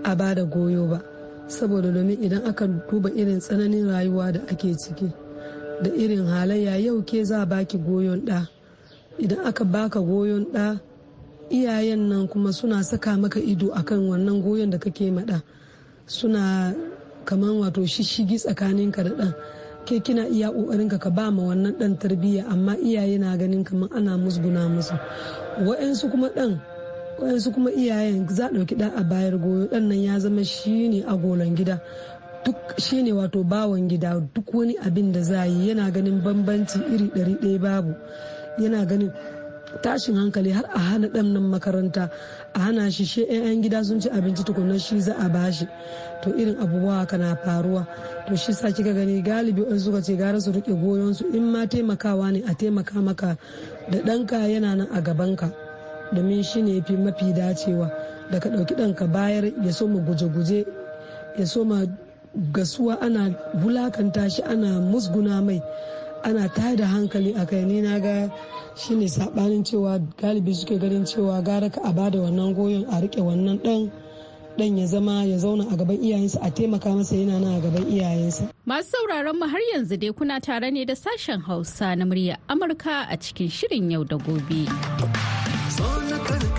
a 0.04 0.14
ba 0.16 0.34
da 0.34 0.44
goyo 0.44 0.86
ba. 0.88 1.00
Saboda 1.48 1.90
domin 1.92 2.22
idan 2.22 2.44
aka 2.46 2.66
duba 2.66 3.10
irin 3.10 3.40
tsananin 3.40 3.88
rayuwa 3.88 4.32
da 4.32 4.40
ake 4.48 4.74
ciki 4.76 5.12
da 5.82 5.90
irin 5.90 6.26
halayya 6.26 6.76
yau 6.78 7.02
ke 7.02 7.24
za 7.24 7.42
a 7.42 7.46
baki 7.46 7.78
goyon 7.78 8.20
ɗa. 8.24 8.48
Idan 9.18 9.44
aka 9.46 9.64
baka 9.64 10.00
goyon 10.00 10.46
ɗa 10.52 10.80
iyayen 11.50 12.08
nan 12.08 12.28
kuma 12.28 12.52
suna 12.52 12.82
saka 12.84 13.16
maka 13.16 13.40
ido 13.40 13.72
akan 13.72 14.08
wannan 14.08 14.42
goyon 14.42 14.70
da 14.70 14.78
kake 14.78 15.10
maɗa 15.10 15.42
suna 16.06 16.74
kaman 17.24 17.60
wato 17.60 17.84
shishigi 17.86 18.38
tsakaninka 18.38 19.02
da 19.04 19.10
ɗan. 19.10 19.32
Ke 19.84 20.00
kina 20.00 20.24
iya 20.28 20.48
ƙoƙarin 20.48 20.88
ka 20.98 21.10
ba 21.10 21.30
ma 21.30 21.42
wannan 21.42 21.76
ɗan 21.78 21.98
tarbiyya 21.98 22.44
amma 22.48 22.76
iyaye 22.76 23.18
na 23.18 23.36
ganin 23.36 23.64
kamar 23.64 23.88
ana 23.92 24.16
musguna 24.16 24.68
musu. 24.68 24.94
Wa'yansu 25.60 26.08
kuma 26.10 26.28
ɗan 26.32 26.56
wa'yansu 27.18 27.52
kuma 27.52 27.70
iyayen 27.70 28.28
za 28.28 28.46
a 28.46 28.50
ɗauki 28.52 28.74
ɗan 28.76 28.92
a 28.96 29.02
bayar 29.04 29.38
goyo. 29.38 29.66
Ɗan 29.68 29.88
nan 29.88 29.98
ya 30.02 30.18
zama 30.18 30.44
shine 30.44 31.04
agolan 31.06 31.54
gida. 31.56 31.80
Duk 32.44 32.56
shine 32.78 33.12
wato 33.12 33.44
bawan 33.44 33.88
gida. 33.88 34.20
Duk 34.34 34.52
wani 34.54 34.76
abin 34.78 35.12
da 35.12 35.22
za 35.22 35.44
yi 35.46 35.68
yana 35.68 35.90
ganin 35.90 36.20
bambanci 36.22 36.78
iri 36.92 37.08
ɗari 37.08 37.34
ɗaya 37.40 37.58
babu. 37.60 37.94
Yana 38.58 38.84
ganin 38.86 39.12
tashin 39.82 40.14
hankali 40.16 40.50
har 40.52 40.64
a 40.74 40.78
hana 40.78 41.08
ɗan 41.08 41.32
nan 41.32 41.42
makaranta. 41.50 42.10
A 42.54 42.58
hana 42.58 42.90
shi 42.90 43.04
she 43.04 43.22
'yan 43.26 43.62
gida 43.62 43.84
sun 43.84 44.00
ci 44.00 44.08
abinci 44.08 44.44
tukunan 44.44 44.78
shi 44.80 45.00
za 45.00 45.14
a 45.18 45.28
bashi 45.28 45.66
to 46.22 46.30
irin 46.36 46.56
abubuwa 46.58 46.98
haka 46.98 47.18
na 47.18 47.34
faruwa. 47.36 47.86
To 48.28 48.36
shi 48.36 48.52
sa 48.52 48.68
kika 48.68 48.92
gani 48.94 49.22
galibi 49.22 49.62
wani 49.62 49.78
suka 49.80 50.02
ce 50.02 50.16
gara 50.16 50.40
su 50.40 50.50
riƙe 50.52 50.74
goyon 50.80 51.14
su. 51.14 51.26
In 51.32 51.50
ma 51.52 51.64
taimakawa 51.66 52.32
ne 52.32 52.42
a 52.42 52.54
taimaka 52.54 53.00
maka. 53.02 53.36
Da 53.90 53.98
ɗanka 53.98 54.48
yana 54.50 54.74
nan 54.76 54.88
a 54.92 55.00
gabanka. 55.00 55.63
Domin 56.12 56.42
shi 56.42 56.62
ne 56.62 56.80
fi 56.82 56.96
mafi 56.96 57.32
dacewa 57.32 57.90
da 58.30 58.38
ka 58.40 58.48
ɗauki 58.48 58.74
ɗanka 58.74 59.06
bayar 59.06 59.44
ya 59.64 59.72
so 59.72 59.86
mu 59.88 60.00
guje-guje 60.00 60.66
ya 61.38 61.46
so 61.46 61.64
ma 61.64 61.84
gasuwa 62.52 63.00
ana 63.00 63.30
bulakanta 63.62 64.30
shi 64.30 64.42
ana 64.42 64.80
musguna 64.80 65.42
mai 65.42 65.60
ana 66.24 66.48
tada 66.48 66.86
hankali 66.86 67.34
a 67.36 67.46
kai 67.46 67.64
na 67.64 67.98
ga 68.00 68.30
shine 68.76 69.08
sabanin 69.08 69.62
cewa 69.64 69.98
galibi 70.20 70.54
suke 70.54 70.78
ganin 70.80 71.04
cewa 71.04 71.42
gara 71.44 71.70
ka 71.70 71.80
a 71.84 71.92
ba 71.92 72.10
da 72.10 72.18
wannan 72.18 72.54
goyon 72.54 72.84
a 72.88 73.00
riƙe 73.00 73.20
wannan 73.22 73.62
dan 73.62 73.90
dan 74.58 74.78
ya 74.78 74.86
zama 74.86 75.24
ya 75.24 75.36
zauna 75.38 75.66
a 75.72 75.76
gaban 75.76 75.98
iyayensa 76.02 76.38
a 76.42 76.50
taimaka 76.50 76.90
masa 76.96 77.14
yana 77.16 77.38
nan 77.40 77.54
a 77.58 77.60
gaban 77.60 77.86
iyayensa 77.90 78.48
Masu 78.66 78.90
sauraron 78.96 79.36
mu 79.38 79.46
har 79.46 79.60
yanzu 79.74 79.96
dai 80.00 80.12
kuna 80.12 80.40
tare 80.40 80.70
ne 80.70 80.84
da 80.84 80.94
sashen 80.94 81.42
Hausa 81.42 81.94
na 81.96 82.04
murya 82.04 82.36
Amurka 82.48 83.06
a 83.10 83.16
cikin 83.18 83.50
shirin 83.50 83.90
yau 83.92 84.04
da 84.04 84.16
gobe. 84.16 85.33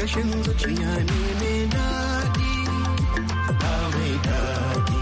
Karkashin 0.05 0.31
zuciya 0.45 0.91
ne 1.07 1.19
mai 1.39 1.59
daɗi, 1.73 2.51
ba 3.61 3.71
mai 3.93 4.13
daɗi, 4.25 4.99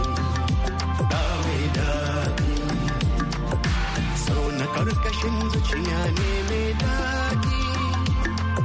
ba 1.12 1.22
mai 1.44 1.66
daɗi. 1.78 2.52
So 4.24 4.36
na 4.60 4.66
karkashin 4.76 5.36
zuciya 5.52 6.00
ne 6.18 6.30
mai 6.50 6.68
daɗi, 6.84 7.60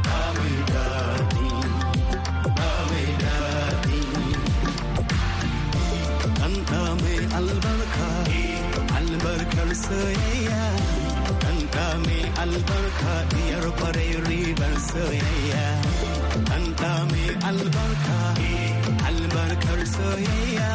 ba 0.06 0.18
mai 0.36 0.56
daɗi, 0.70 1.46
albarka, 7.38 8.08
albarkar. 8.98 9.68
Kanta 11.72 11.98
mai 12.04 12.22
albarka 12.42 13.14
diyar 13.30 13.66
ƙwarai 13.78 14.12
ribar 14.26 14.74
soyayya. 14.88 15.66
Kanta 16.48 16.92
mai 17.10 17.28
albarka, 17.48 18.18
albarkar 19.08 19.80
soyayya. 19.94 20.70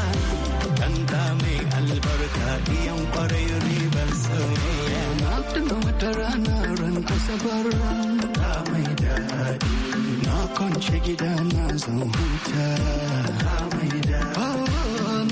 Kanta 0.80 1.24
mai 1.42 1.58
albarka 1.78 2.50
diyan 2.68 3.02
ƙwarai 3.14 3.48
ribar 3.66 4.10
soyayya. 4.26 5.04
Na 5.22 5.34
tuna 5.54 5.76
wata 5.86 6.10
rana 6.20 6.58
ran 6.80 6.98
asabar 7.14 7.68
ta 8.38 8.52
mai 8.72 8.88
daɗi. 9.02 9.74
Na 10.26 10.36
kwance 10.56 10.96
gida 11.06 11.34
na 11.54 11.66
zan 11.84 12.02
huta. 12.14 12.68
Ta 13.42 13.56
mai 13.74 13.92
daɗi. 14.10 14.50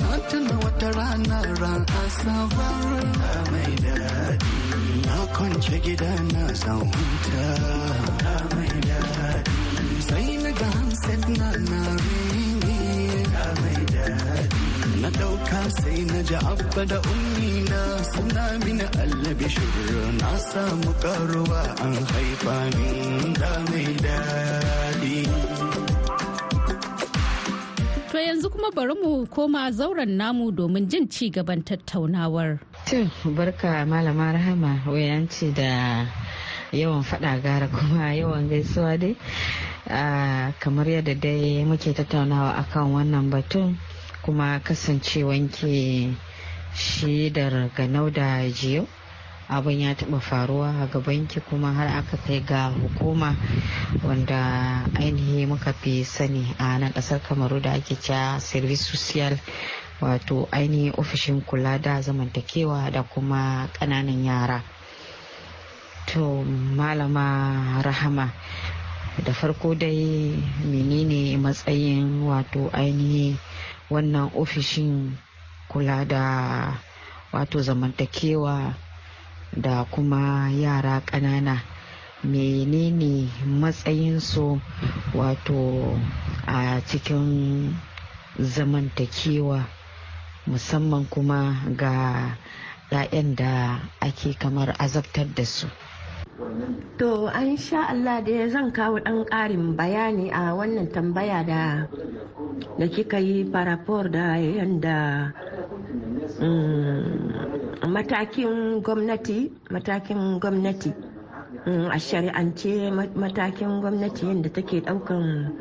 Na 0.00 0.10
tuna 0.28 0.54
wata 0.64 0.88
rana 0.98 1.38
ran 1.60 1.82
asabar 2.02 3.02
ta 3.20 3.32
mai 3.52 3.72
daɗi. 3.84 4.61
Kwance 5.30 5.78
gida 5.84 6.10
na 6.32 6.44
zan 6.52 6.80
huta. 6.80 7.46
Sai 10.08 10.36
na 10.42 10.50
ga 10.58 10.66
handset 10.76 11.22
na 11.38 11.48
na 11.70 11.80
daɗi. 12.62 13.82
Na 15.00 15.08
ɗauka 15.18 15.60
sai 15.78 16.00
na 16.10 16.18
ji 16.28 16.34
abba 16.50 16.82
da 16.90 16.98
ummi 17.10 17.50
na 17.70 17.80
suna 18.12 18.44
mini 18.64 18.86
allabi 19.02 19.46
shiru 19.54 20.00
na 20.20 20.30
samu 20.48 20.90
karuwa 21.02 21.62
an 21.84 21.94
haifa 22.12 22.56
min 22.76 23.32
da 23.40 23.50
mai 23.70 23.88
daɗi. 24.04 25.16
To 28.12 28.18
yanzu 28.18 28.50
kuma 28.52 28.70
bari 28.70 28.92
mu 28.94 29.26
koma 29.26 29.72
zauren 29.72 30.16
namu 30.18 30.52
domin 30.52 30.86
jin 30.86 31.08
ci 31.08 31.30
gaban 31.30 31.62
tattaunawar. 31.64 32.60
To 32.84 33.08
barka 33.32 33.86
malama 33.88 34.34
rahama. 34.36 34.84
Wayanci 34.84 35.54
da 35.54 36.04
yawan 36.72 37.02
fada 37.04 37.40
gara 37.40 37.68
kuma 37.68 38.12
yawan 38.20 38.50
gaisuwa 38.50 39.00
dai. 39.00 39.16
Kamar 40.60 40.84
yadda 40.88 41.14
dai 41.18 41.64
muke 41.64 41.94
tattaunawa 41.96 42.52
akan 42.60 42.92
wannan 42.92 43.30
batun 43.30 43.78
kuma 44.22 44.60
kasancewanki 44.60 46.14
shidar 46.76 47.70
ganau 47.74 48.12
da 48.12 48.44
jiyo. 48.52 48.86
Abin 49.56 49.80
ya 49.80 49.94
taɓa 49.94 50.20
faruwa 50.20 50.68
a 50.82 50.86
gabanki 50.86 51.40
kuma 51.40 51.72
har 51.72 51.88
aka 51.88 52.16
kai 52.16 52.40
ga 52.40 52.70
hukuma 52.72 53.36
wanda 54.02 54.84
ainihi 54.94 55.46
muka 55.46 55.72
fi 55.72 56.04
sani 56.04 56.54
a 56.58 56.78
nan 56.78 56.92
ƙasar 56.92 57.20
kamaru 57.22 57.60
da 57.60 57.72
ake 57.72 57.94
cewa 58.00 58.40
service 58.40 58.80
social 58.84 59.38
wato 60.00 60.48
ainihin 60.50 60.92
ofishin 60.96 61.40
kula 61.44 61.78
da 61.78 62.00
zamantakewa 62.02 62.90
da 62.92 63.02
kuma 63.02 63.68
ƙananan 63.72 64.24
yara. 64.24 64.62
To 66.06 66.42
malama 66.76 67.80
rahama 67.82 68.32
da 69.24 69.32
farko 69.32 69.74
dai 69.74 70.34
menene 70.64 71.36
matsayin 71.38 72.24
wato 72.26 72.70
ainihi 72.72 73.36
wannan 73.90 74.32
ofishin 74.34 75.12
kula 75.68 76.04
da 76.08 76.24
wato 77.32 77.60
zamantakewa 77.62 78.74
da 79.56 79.84
kuma 79.90 80.50
yara 80.50 81.00
ƙanana. 81.06 81.58
Menene 82.24 83.28
matsayinsu 83.46 84.60
wato 85.14 85.98
a 86.46 86.80
cikin 86.86 87.74
zamantakewa 88.38 89.66
musamman 90.46 91.04
kuma 91.10 91.54
ga 91.76 92.36
'ya'yan 92.90 93.34
da 93.34 93.80
ake 94.00 94.34
kamar 94.38 94.76
azabtar 94.78 95.26
da 95.34 95.44
su? 95.44 95.66
To 96.98 97.26
an 97.28 97.56
sha 97.56 97.86
Allah 97.88 98.20
da 98.24 98.48
zan 98.48 98.72
kawo 98.72 98.98
ɗan 99.00 99.24
ƙarin 99.26 99.76
bayani 99.76 100.30
a 100.30 100.54
wannan 100.54 100.92
tambaya 100.92 101.44
da 101.46 101.86
da 102.78 102.86
kika 102.88 103.18
yi 103.18 103.44
farafor 103.52 104.10
da 104.10 104.36
yadda 104.36 105.32
mm, 106.40 107.31
matakin 107.92 108.80
gwamnati 108.82 109.52
matakin 109.70 110.40
gwamnati. 110.40 110.92
Mm, 111.66 111.86
a 111.92 111.98
shari'ance 111.98 112.90
ma- 112.90 113.12
matakin 113.14 113.80
gwamnati 113.80 114.26
yadda 114.26 114.48
take 114.52 114.80
ɗaukan 114.80 115.52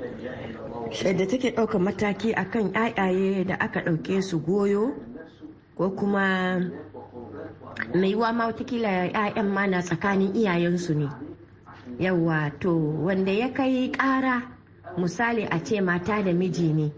da 1.17 1.25
take 1.27 1.51
ɗaukan 1.55 1.81
mataki 1.83 2.33
akan 2.33 2.73
yayaye 2.73 3.43
da 3.45 3.55
aka 3.59 3.81
ɗauke 3.85 4.21
su 4.23 4.39
goyo 4.39 4.93
ko 5.77 5.89
kuma 5.91 6.57
mai 7.93 8.09
yiwa 8.11 8.33
ma 8.33 8.47
wataƙila 8.49 9.11
'ya'yan 9.13 9.47
ma 9.53 9.67
na 9.67 9.81
tsakanin 9.81 10.33
iyayensu 10.33 10.93
ne. 10.95 11.07
Yawa 11.99 12.49
to 12.59 12.73
wanda 13.05 13.31
ya 13.31 13.49
kai 13.53 13.91
ƙara 13.91 14.41
misali 14.97 15.45
a 15.51 15.59
ce 15.63 15.81
mata 15.81 16.23
da 16.23 16.31
miji 16.33 16.73
ne 16.73 16.91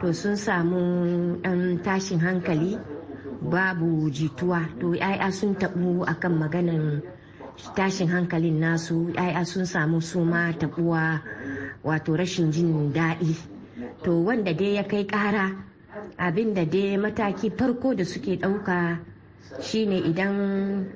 to 0.00 0.12
sun 0.12 0.36
samu 0.36 1.36
ɗan 1.42 1.82
tashin 1.84 2.18
hankali 2.20 2.78
babu 3.42 4.10
jituwa. 4.10 4.66
To 4.80 4.94
'ya'ya 4.94 5.30
sun 5.32 5.54
taɓu 5.54 6.04
akan 6.06 6.32
maganan 6.38 7.02
tashin 7.76 8.08
hankalin 8.08 8.60
nasu. 8.60 9.10
'ya'ya 9.14 9.44
sun 9.44 9.66
samu 9.66 10.00
suma 10.00 10.52
taɓuwa 10.58 11.20
wato 11.84 12.16
rashin 12.16 12.50
jin 12.52 12.92
daɗi. 12.92 13.34
To 14.04 14.24
wanda 14.24 14.52
dai 14.54 14.74
ya 14.74 14.82
kai 14.88 15.04
ƙara 15.06 15.56
abin 16.18 16.54
da 16.54 16.64
dai 16.64 16.96
mataki 16.96 17.50
farko 17.50 17.94
da 17.94 18.04
suke 18.04 18.36
ɗauka 18.38 18.98
shine 19.60 19.96
idan 20.04 20.86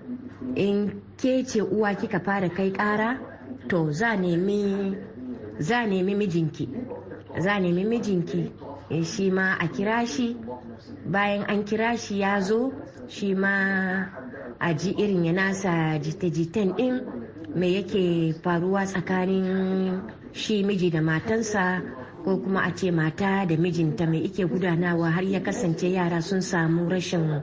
in 0.57 1.03
ke 1.17 1.45
ce 1.47 1.61
uwa 1.63 1.95
kika 1.95 2.21
fara 2.21 2.49
kai 2.49 2.71
ƙara 2.73 3.19
to 3.69 3.93
za 3.93 4.17
nemi 4.17 4.97
mijinki 6.15 6.69
za 7.39 7.59
nemi 7.59 7.85
mijinki 7.85 8.53
shi 9.05 9.31
ma 9.31 9.57
a 9.61 9.67
kira 9.69 10.07
shi. 10.07 10.37
Bayan 11.07 11.45
an 11.49 11.65
kira 11.65 11.97
shi 11.99 12.21
ya 12.21 12.41
zo 12.41 12.73
shi 13.09 13.35
ma 13.35 14.07
a 14.61 14.75
ji 14.75 14.95
irin 14.99 15.25
ya 15.25 15.33
nasa 15.33 15.99
jita-jitan 15.99 16.77
din 16.77 17.01
me 17.55 17.75
yake 17.83 18.35
faruwa 18.43 18.85
tsakanin 18.87 20.03
shi 20.33 20.62
miji 20.65 20.91
da 20.91 21.01
matansa 21.01 21.83
ko 22.25 22.37
kuma 22.39 22.61
a 22.65 22.71
ce 22.75 22.91
mata 22.91 23.45
da 23.47 23.57
mijinta 23.57 24.07
mai 24.07 24.25
ike 24.25 24.45
gudanawa 24.47 25.11
har 25.11 25.25
ya 25.25 25.41
kasance 25.41 25.89
yara 25.91 26.23
sun 26.23 26.41
samu 26.41 26.89
rashin 26.89 27.43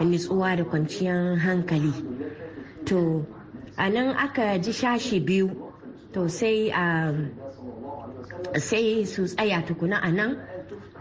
nutsuwa 0.00 0.56
da 0.56 0.64
kwanciyar 0.64 1.38
hankali. 1.38 1.92
To 2.86 3.26
a 3.78 3.88
nan 3.90 4.14
aka 4.16 4.58
ji 4.58 4.72
shashi 4.72 5.20
biyu. 5.24 5.50
To 6.12 6.28
sai 6.28 6.68
a 6.70 7.14
sai 8.60 9.04
su 9.04 9.24
tsaya 9.26 9.62
tukuna 9.66 9.96
a 10.02 10.10
nan. 10.12 10.36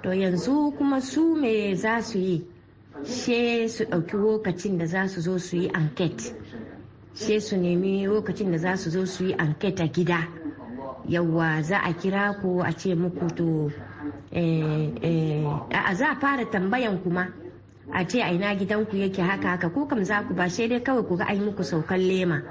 To 0.03 0.09
yanzu 0.09 0.71
kuma 0.77 1.01
su 1.01 1.35
me 1.35 1.75
za 1.75 2.01
su 2.01 2.17
yi? 2.17 2.45
She 3.05 3.67
su 3.69 3.85
ɗauki 3.85 4.13
lokacin 4.17 4.77
da 4.77 4.85
za 4.85 5.07
su 5.07 5.21
zo 5.21 5.37
su 5.39 5.55
yi 5.57 5.69
anket. 5.73 6.33
She 7.15 7.39
su 7.39 7.57
nemi 7.57 8.05
lokacin 8.07 8.51
da 8.51 8.57
za 8.57 8.77
su 8.77 8.89
zo 8.89 9.05
su 9.05 9.25
yi 9.25 9.33
anket 9.37 9.79
a 9.79 9.87
gida. 9.87 10.27
Yawwa 11.07 11.61
za 11.63 11.77
a 11.83 11.93
kira 11.93 12.33
ku 12.41 12.61
a 12.63 12.71
ce 12.73 12.95
muku 12.95 13.27
to 13.35 13.71
a 14.33 15.95
za 15.95 16.05
a 16.11 16.15
fara 16.19 16.45
tambayan 16.51 17.01
kuma 17.03 17.27
a 17.93 18.03
ce 18.05 18.21
a 18.21 18.31
ina 18.33 18.55
gidanku 18.55 18.95
yake 18.97 19.21
haka 19.21 19.47
haka. 19.49 19.69
Ko 19.69 19.85
kam 19.87 20.03
za 20.03 20.23
ku 20.27 20.33
ba 20.33 20.49
sai 20.49 20.67
dai 20.67 20.79
kawai 20.83 21.03
ku 21.07 21.15
ga 21.17 21.25
an 21.25 21.39
muku 21.45 21.63
saukan 21.63 21.99
lema. 21.99 22.41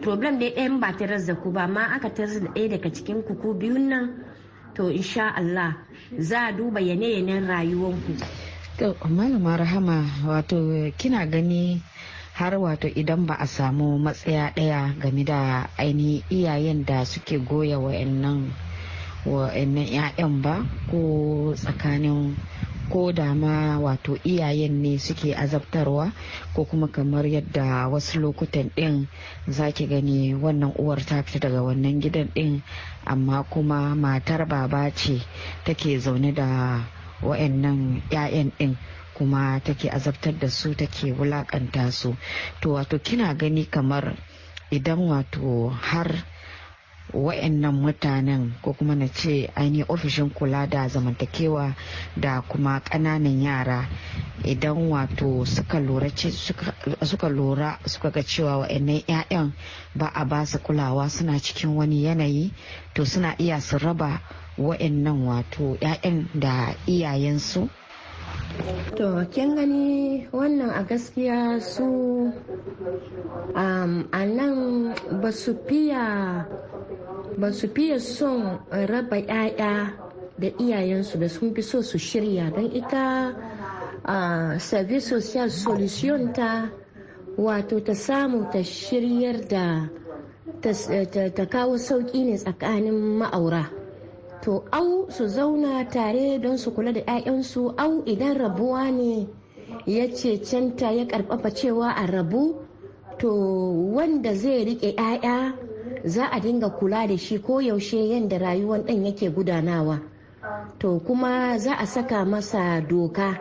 Problem 0.00 0.38
dai 0.38 0.50
ɗayan 0.54 0.80
ba 0.80 0.92
ta 0.96 1.06
da 1.06 1.34
ku 1.34 1.50
ba 1.50 1.66
ma 1.66 1.82
aka 1.94 2.10
tarar 2.14 2.40
da 2.40 2.50
ɗaya 2.52 2.68
daga 2.68 2.90
cikin 2.92 3.22
ku 3.22 3.34
ku 3.34 3.54
biyun 3.54 3.88
nan 3.88 4.24
to 4.76 4.92
insha 4.92 5.32
Allah 5.34 5.74
za 6.20 6.46
a 6.48 6.52
duba 6.52 6.80
yanayin 6.80 7.48
rayuwanku. 7.48 8.20
To 8.78 8.92
malama 9.08 9.56
rahama 9.56 10.04
wato 10.28 10.92
kina 11.00 11.24
gani 11.26 11.80
har 12.36 12.52
wato 12.60 12.84
idan 12.92 13.24
ba 13.26 13.34
a 13.40 13.46
samu 13.48 13.96
matsaya 13.98 14.52
ɗaya 14.54 14.92
game 15.00 15.24
da 15.24 15.64
ainihin 15.80 16.22
iyayen 16.30 16.84
da 16.84 17.04
suke 17.04 17.38
goya 17.40 17.78
wa'annan 17.80 18.52
'ya'yan 19.26 20.42
ba 20.44 20.60
ko 20.92 21.54
tsakanin 21.56 22.36
ko 22.90 23.12
da 23.12 23.34
ma 23.34 23.78
wato 23.78 24.16
iyayen 24.24 24.82
ne 24.82 24.98
suke 24.98 25.34
azabtarwa 25.34 26.12
ko 26.54 26.64
kuma 26.64 26.88
kamar 26.88 27.26
yadda 27.26 27.88
wasu 27.88 28.20
lokutan 28.20 28.70
ɗin 28.76 29.06
zaki 29.48 29.86
gani 29.86 30.34
wannan 30.34 30.72
uwar 30.78 31.02
ta 31.06 31.22
fita 31.22 31.38
daga 31.48 31.62
wannan 31.62 32.00
gidan 32.00 32.28
ɗin 32.34 32.62
amma 33.04 33.42
kuma 33.50 33.94
matar 33.94 34.46
baba 34.48 34.90
ce 34.94 35.20
take 35.64 35.98
zaune 35.98 36.32
da 36.34 36.80
wa'annan 37.22 38.02
'ya'yan 38.10 38.52
ɗin 38.58 38.76
kuma 39.16 39.60
take 39.64 39.88
azabtar 39.90 40.38
da 40.38 40.48
su 40.48 40.74
take 40.74 41.12
wulaƙanta 41.12 41.90
su. 41.92 42.16
To 42.60 42.68
wato 42.76 42.98
kina 43.02 43.34
gani 43.34 43.64
kamar 43.64 44.16
idan 44.70 44.98
wato 45.08 45.68
har 45.70 46.12
wa'annan 47.14 47.74
mutanen 47.74 48.54
ko 48.62 48.72
kuma 48.74 48.94
na 48.94 49.06
ce 49.08 49.46
ainihin 49.54 49.86
ofishin 49.88 50.30
kula 50.30 50.66
da 50.66 50.88
zamantakewa 50.88 51.74
da 52.16 52.40
kuma 52.42 52.80
ƙananan 52.80 53.42
yara 53.42 53.88
idan 54.44 54.90
wato 54.90 55.44
suka 55.46 55.78
lura 57.28 57.78
suka 57.84 58.10
ga 58.10 58.22
cewa 58.22 58.58
wa'annan 58.58 59.02
'ya'yan 59.06 59.52
ba 59.94 60.06
a 60.14 60.24
ba 60.24 60.46
su 60.46 60.58
kulawa 60.58 61.08
suna 61.10 61.38
cikin 61.40 61.76
wani 61.76 62.02
yanayi 62.04 62.52
to 62.94 63.04
suna 63.06 63.34
iya 63.38 63.60
su 63.60 63.78
raba 63.78 64.20
wa'annan 64.58 65.26
wato 65.26 65.78
'ya'yan 65.80 66.28
da 66.34 66.74
iyayensu 66.86 67.68
To, 68.96 69.24
kin 69.30 69.54
gani 69.56 70.26
wannan 70.32 70.70
a 70.72 70.82
gaskiya 70.88 71.60
su 71.60 72.32
a 73.54 74.24
nan 74.24 74.94
ba 75.20 75.30
su 75.32 75.54
fiya 77.68 77.98
son 78.00 78.58
raba 78.70 79.16
'ya'ya 79.20 79.92
da 80.38 80.48
iyayensu 80.58 81.18
da 81.20 81.28
sun 81.28 81.54
fi 81.54 81.62
so 81.62 81.82
su 81.82 81.98
shirya 81.98 82.50
don 82.50 82.70
ita 82.72 83.34
a 84.04 84.58
service 84.58 85.06
social 85.08 85.50
solution 85.50 86.32
ta 86.32 86.70
wato 87.36 87.80
ta 87.84 87.92
samu 87.94 88.48
ta 88.52 88.62
shiryar 88.62 89.44
da 89.48 89.88
ta 91.34 91.44
kawo 91.46 91.76
sauƙi 91.78 92.24
ne 92.24 92.36
tsakanin 92.38 92.94
ma'aura. 93.20 93.85
To 94.42 94.64
au 94.72 95.06
su 95.10 95.24
zauna 95.28 95.84
tare 95.90 96.38
don 96.38 96.58
su 96.58 96.70
kula 96.70 96.92
da 96.92 97.00
'ya'yansu 97.00 97.74
au 97.76 98.02
idan 98.06 98.36
rabuwa 98.38 98.90
ne 98.90 99.26
ya 99.86 100.08
ce 100.14 100.38
canta 100.40 100.90
ya 100.92 101.04
ƙarfafa 101.06 101.50
cewa 101.54 101.90
a 101.94 102.06
rabu 102.06 102.54
to 103.18 103.28
wanda 103.94 104.34
zai 104.34 104.64
riƙe 104.64 104.94
'ya'ya 104.96 105.54
za 106.04 106.26
a 106.30 106.40
dinga 106.40 106.68
kula 106.70 107.06
da 107.06 107.16
shi 107.16 107.38
ko 107.38 107.60
yaushe 107.60 107.96
yadda 108.08 108.38
rayuwar 108.38 108.80
ɗan 108.84 109.04
yake 109.06 109.30
gudanawa. 109.30 110.00
To 110.78 111.00
kuma 111.06 111.58
za 111.58 111.74
a 111.78 111.86
saka 111.86 112.24
masa 112.24 112.80
doka 112.80 113.40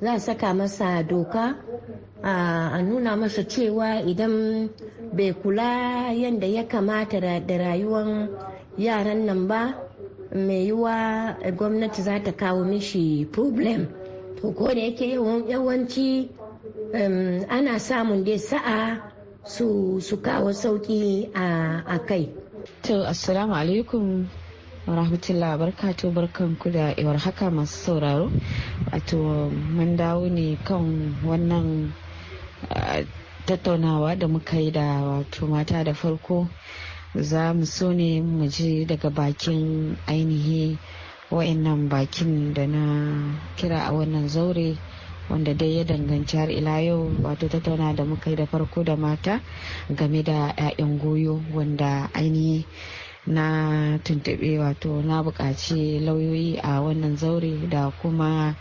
za 0.00 0.12
a 0.14 0.20
saka 0.20 0.54
masa 0.54 1.02
doka 1.02 1.54
a 2.22 2.82
nuna 2.82 3.16
masa 3.16 3.44
cewa 3.44 4.00
idan 4.02 4.68
bai 5.12 5.32
kula 5.32 6.10
yadda 6.12 6.46
ya 6.46 6.64
kamata 6.64 7.20
da 7.20 7.56
rayuwar 7.58 8.28
yaran 8.78 9.26
nan 9.26 9.46
ba 9.48 9.83
mai 10.34 10.66
yiwa 10.66 11.36
gwamnati 11.56 12.02
za 12.02 12.20
ta 12.20 12.32
kawo 12.32 12.64
mishi 12.64 13.26
problem. 13.32 13.86
To 14.40 14.52
ko 14.52 14.74
da 14.74 14.80
yake 14.80 15.14
yawanci 15.48 16.28
ana 17.48 17.78
samun 17.78 18.24
dai 18.24 18.38
sa'a 18.38 19.00
su 19.44 20.00
kawo 20.22 20.52
sauƙi 20.52 21.30
a 21.34 21.98
kai. 22.06 22.28
To 22.82 23.04
assalamu 23.06 23.54
alaikum 23.54 24.26
rahmatullah 24.86 25.58
barkatu 25.58 26.10
barkan 26.12 26.56
ku 26.58 26.70
da 26.70 26.94
iwar 26.96 27.16
haka 27.18 27.50
masu 27.50 27.78
sauraro. 28.00 28.30
Wato 28.92 29.50
mun 29.50 29.96
dawo 29.96 30.28
ne 30.28 30.56
kan 30.64 31.14
wannan 31.24 31.92
tattaunawa 33.46 34.18
da 34.18 34.26
muka 34.28 34.56
yi 34.58 34.70
da 34.70 35.00
wato 35.04 35.46
mata 35.46 35.84
da 35.84 35.92
farko 35.94 36.48
za 37.14 37.54
mu 37.54 37.66
so 37.66 37.92
ne 37.92 38.20
mu 38.22 38.46
ji 38.50 38.84
daga 38.86 39.10
bakin 39.10 39.96
ainihi 40.06 40.78
wa'annan 41.30 41.88
bakin 41.88 42.54
da 42.54 42.66
na 42.66 42.84
kira 43.56 43.80
a 43.86 43.92
wannan 43.92 44.28
zaure 44.28 44.76
wanda 45.30 45.54
dai 45.54 45.76
ya 45.78 45.84
danganci 45.84 46.36
har 46.36 46.50
ila 46.50 46.80
yau 46.82 47.10
wato 47.22 47.48
tattauna 47.48 47.94
da 47.94 48.04
muka 48.04 48.30
yi 48.30 48.36
da 48.36 48.46
farko 48.46 48.84
da 48.84 48.96
mata 48.96 49.40
game 49.90 50.22
da 50.22 50.52
'ya'yan 50.52 50.98
goyo 50.98 51.40
wanda 51.54 52.10
ainihi 52.14 52.66
na 53.26 53.46
tuntube 54.04 54.58
wato 54.58 55.00
na 55.02 55.22
buƙaci 55.22 56.00
lauyoyi 56.04 56.58
a 56.60 56.80
wannan 56.82 57.16
zaure 57.16 57.66
da 57.70 57.90
kuma 58.02 58.54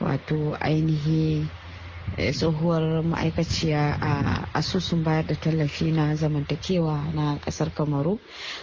wato 0.00 0.54
ainihi 0.60 1.46
tsohuwar 2.16 3.02
ma'aikaciya 3.02 3.98
a 4.00 4.12
asusun 4.54 5.02
bayar 5.04 5.26
da 5.26 5.34
tallafi 5.34 5.90
na 5.92 6.14
zamantakewa 6.14 7.12
na 7.14 7.38
ƙasar 7.44 7.74
kamaru 7.74 8.18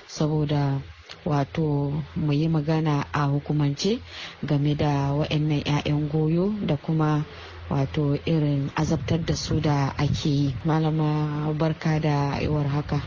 saboda 0.07 0.81
wato 1.25 1.91
mu 2.15 2.31
yi 2.33 2.47
magana 2.47 3.05
a 3.13 3.25
hukumance 3.27 3.99
game 4.43 4.75
da 4.75 5.11
wa'annan 5.13 5.61
'ya'yan 5.65 6.09
goyo 6.09 6.53
da 6.65 6.75
kuma 6.77 7.25
wato 7.69 8.15
irin 8.25 8.71
azabtar 8.75 9.19
da 9.25 9.35
su 9.35 9.59
da 9.61 9.93
ake 9.97 10.29
yi. 10.29 10.55
Malama 10.65 11.53
barka 11.53 11.99
da 11.99 12.39
iwar 12.41 12.67
haka 12.67 13.01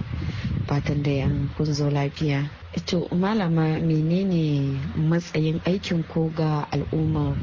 fatan 0.66 1.02
da 1.02 1.10
yan 1.10 1.50
kun 1.56 1.66
zo 1.66 1.90
lafiya. 1.90 2.48
Ito 2.76 3.08
malama 3.12 3.78
menene 3.80 4.78
matsayin 4.96 5.60
aikin 5.66 6.02
ko 6.08 6.30
ga 6.36 6.64
al'ummar 6.72 7.36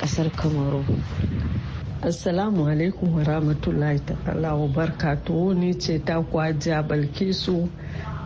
ƙasar 0.00 0.30
kamaru? 0.32 0.84
Assalamu 2.00 2.64
alaikum 2.64 3.12
wa 3.12 3.20
rahmatullahi 3.22 4.00
ta'ala 4.00 4.56
barkatu 4.72 5.52
ni 5.54 5.74
ce 5.76 5.98
ta 6.00 6.22
kwaja 6.24 6.80
balkisu 6.82 7.68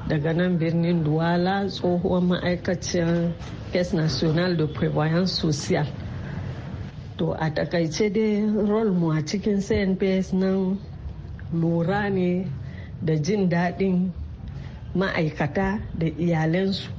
daga 0.09 0.31
nan 0.33 0.59
birnin 0.59 1.03
duwala 1.05 1.67
tsohuwar 1.67 2.23
ma'aikaciyar 2.23 3.35
caisse 3.75 3.93
national 3.99 4.55
de 4.57 4.67
prévoyance 4.71 5.35
social 5.35 5.87
to 7.19 7.33
a 7.35 7.51
taƙaice 7.51 8.13
dai 8.15 8.47
rol 8.47 8.93
mu 8.95 9.11
a 9.11 9.19
cikin 9.27 9.59
cnps 9.59 10.33
nan 10.39 10.79
lura 11.53 12.07
ne 12.11 12.47
da 13.03 13.17
jin 13.19 13.49
daɗin 13.51 14.13
ma'aikata 14.95 15.81
da 15.99 16.07
iyalansu 16.07 16.91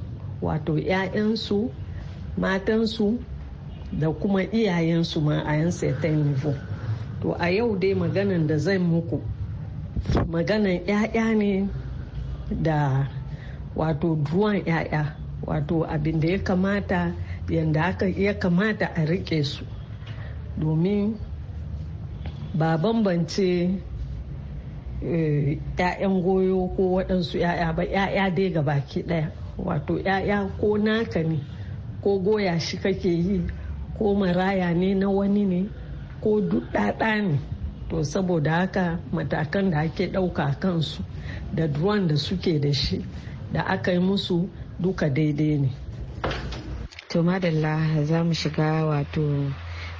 wato 0.44 0.76
'ya'yansu 0.76 1.70
matansu 2.36 3.16
da 3.92 4.10
kuma 4.12 4.42
iyayensu 4.42 5.20
ma 5.20 5.40
a 5.46 5.54
yan 5.56 5.70
nivo 6.24 6.54
to 7.22 7.32
a 7.38 7.48
yau 7.50 7.76
dai 7.76 7.94
maganan 7.94 8.46
da 8.46 8.58
zan 8.58 8.82
muku 8.82 9.20
maganan 10.28 10.80
'ya'ya 10.86 11.34
ne 11.36 11.68
da 12.50 13.08
wato 13.74 14.16
duwan 14.16 14.62
'ya'ya 14.64 15.16
wato 15.46 15.84
abin 15.86 16.20
da 16.20 16.28
ya 16.28 16.38
kamata 16.38 17.12
yadda 17.48 18.06
ya 18.16 18.34
kamata 18.38 18.86
a 18.94 19.04
riƙe 19.04 19.44
su. 19.44 19.64
Domin 20.58 21.16
ba 22.54 22.76
bambance 22.78 23.70
‘ya'yan 25.02 26.22
goyo 26.22 26.72
ko 26.76 26.82
waɗansu 26.96 27.38
‘ya'ya 27.38 27.72
ba 27.76 27.82
‘ya'ya 27.84 28.30
dai 28.34 28.50
ga 28.52 28.62
baki 28.62 29.02
ɗaya. 29.02 29.30
Wato 29.58 29.98
‘ya'ya 30.00 30.48
ko 30.60 30.76
naka 30.78 31.22
ne 31.22 31.40
ko 32.02 32.18
goya 32.18 32.58
shi 32.60 32.76
kake 32.78 33.08
yi 33.10 33.42
ko 33.98 34.14
maraya 34.14 34.74
ne 34.74 34.94
na 34.94 35.08
wani 35.08 35.44
ne 35.44 35.60
ko 36.22 36.40
duɗaɗa 36.40 37.10
ne 37.22 37.38
to 37.88 38.02
saboda 38.04 38.50
haka 38.66 38.98
matakan 39.12 39.70
da 39.70 39.78
ake 39.80 40.06
ɗauka 40.12 40.54
kansu 40.60 41.02
da 41.54 41.66
duwan 41.66 42.06
da 42.08 42.16
suke 42.16 42.58
da 42.60 42.72
shi 42.72 43.04
da 43.52 43.62
aka 43.66 43.92
yi 43.92 43.98
musu 43.98 44.48
duka 44.80 45.08
daidai 45.08 45.58
ne. 45.58 45.70
To 47.08 47.22
madalla 47.22 48.04
za 48.04 48.24
mu 48.24 48.34
shiga 48.34 48.84
wato 48.84 49.52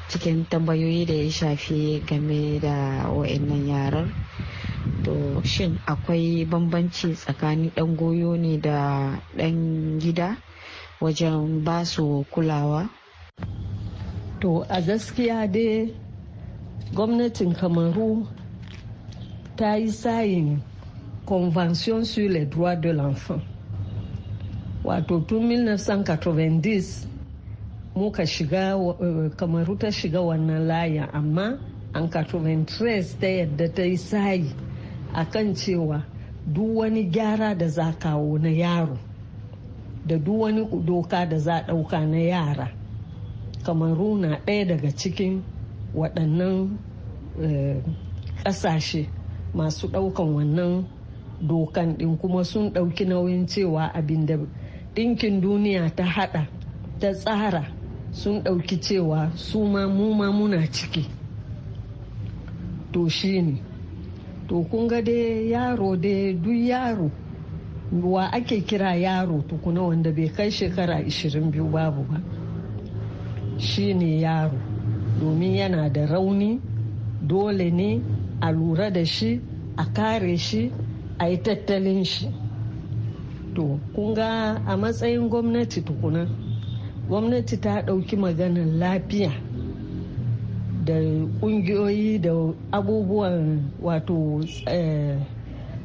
cikin 0.09 0.45
tambayoyi 0.51 1.07
da 1.07 1.15
ya 1.15 1.31
shafi 1.31 2.03
game 2.07 2.59
da 2.61 3.07
wa'annan 3.09 3.67
yaran. 3.69 4.09
To 5.05 5.41
shin 5.45 5.79
akwai 5.87 6.45
bambanci 6.45 7.15
tsakanin 7.15 7.73
dan 7.75 7.97
goyo 7.97 8.37
ne 8.37 8.59
da 8.59 9.15
dan 9.37 9.99
gida 9.99 10.37
wajen 11.01 11.65
ba 11.65 11.85
su 11.85 12.27
kulawa? 12.31 12.91
To 14.47 14.63
a 14.71 14.81
gaskiya 14.81 15.51
dai 15.53 15.93
gwamnatin 16.95 17.53
kamaru 17.59 18.29
ta 19.57 19.75
yi 19.75 19.91
sayin 19.91 20.63
convention 21.27 22.05
sur 22.05 22.29
les 22.31 22.47
droits 22.47 22.77
de 22.77 22.91
l'enfant. 22.93 23.41
Wato 24.85 25.19
tun 25.27 25.49
1990 25.49 27.09
muka 27.97 28.23
shiga 28.25 28.79
kamaru 29.37 29.77
ta 29.81 29.89
shiga 29.91 30.21
wannan 30.23 30.69
layin 30.69 31.09
amma 31.13 31.59
an 31.95 32.07
93 32.09 33.19
ta 33.21 33.27
yadda 33.27 33.75
ta 33.75 33.83
yi 33.83 33.97
sayi 33.97 34.53
a 35.13 35.25
kan 35.27 35.55
cewa 35.57 36.05
duk 36.47 36.77
wani 36.77 37.11
gyara 37.11 37.59
da 37.59 37.67
za 37.69 37.91
kawo 37.99 38.39
na 38.39 38.49
yaro 38.51 38.97
da 40.07 40.17
duk 40.19 40.39
wani 40.41 40.63
doka 40.87 41.27
da 41.27 41.39
za 41.39 41.65
ɗauka 41.67 42.07
na 42.07 42.19
yara 42.19 42.86
kamaru 43.67 44.19
na 44.19 44.39
ɗaya 44.47 44.65
daga 44.65 44.91
cikin 44.95 45.43
waɗannan 45.95 46.79
ƙasashe 48.45 49.09
masu 49.55 49.89
ɗaukan 49.89 50.35
wannan 50.35 50.85
dokan 51.43 51.97
ɗin 51.99 52.17
kuma 52.19 52.45
sun 52.45 52.71
ɗauki 52.73 53.05
nauyin 53.07 53.47
cewa 53.47 53.91
abin 53.95 54.27
da 54.27 54.37
ɗinkin 54.95 55.41
duniya 55.41 55.91
ta 55.97 56.05
haɗa 56.05 56.47
ta 57.01 57.13
tsara 57.13 57.67
sun 58.13 58.41
ɗauki 58.43 58.79
cewa 58.81 59.31
su 59.35 59.65
ma 59.67 59.87
mu 59.89 60.15
ma 60.15 60.31
muna 60.31 60.63
ciki. 60.73 61.05
To 62.93 63.09
shi 63.09 63.43
ne. 63.43 63.61
To 64.49 64.63
kun 64.71 64.87
ga 64.89 65.03
dai 65.03 65.51
yaro 65.51 65.97
dai 65.97 66.33
duk 66.33 66.55
yaro 66.55 67.11
wa 67.93 68.31
ake 68.33 68.65
kira 68.65 68.95
yaro 68.97 69.43
tukuna 69.49 69.83
wanda 69.83 70.13
bai 70.13 70.29
kai 70.29 70.51
shekara 70.51 71.03
22 71.05 71.71
babu 71.71 72.03
ba. 72.09 72.21
Shi 73.59 73.95
ne 73.95 74.21
yaro. 74.21 74.59
Domin 75.21 75.55
yana 75.57 75.89
da 75.93 76.07
rauni 76.07 76.61
dole 77.27 77.71
ne 77.71 78.01
a 78.41 78.51
lura 78.53 78.91
da 78.91 79.05
shi 79.05 79.41
a 79.79 79.85
kare 79.95 80.37
shi 80.37 80.73
a 81.19 81.29
yi 81.31 81.37
tattalin 81.39 82.05
shi. 82.05 82.29
To 83.55 83.81
kun 83.95 84.15
ga 84.15 84.61
a 84.67 84.77
matsayin 84.77 85.29
gwamnati 85.31 85.83
tukuna 85.83 86.29
gwamnati 87.09 87.57
ta 87.61 87.83
ɗauki 87.83 88.17
maganar 88.17 88.67
lafiya 88.67 89.33
da 90.85 90.95
ƙungiyoyi 91.41 92.21
da 92.21 92.31
abubuwan 92.73 93.73
wato 93.83 94.41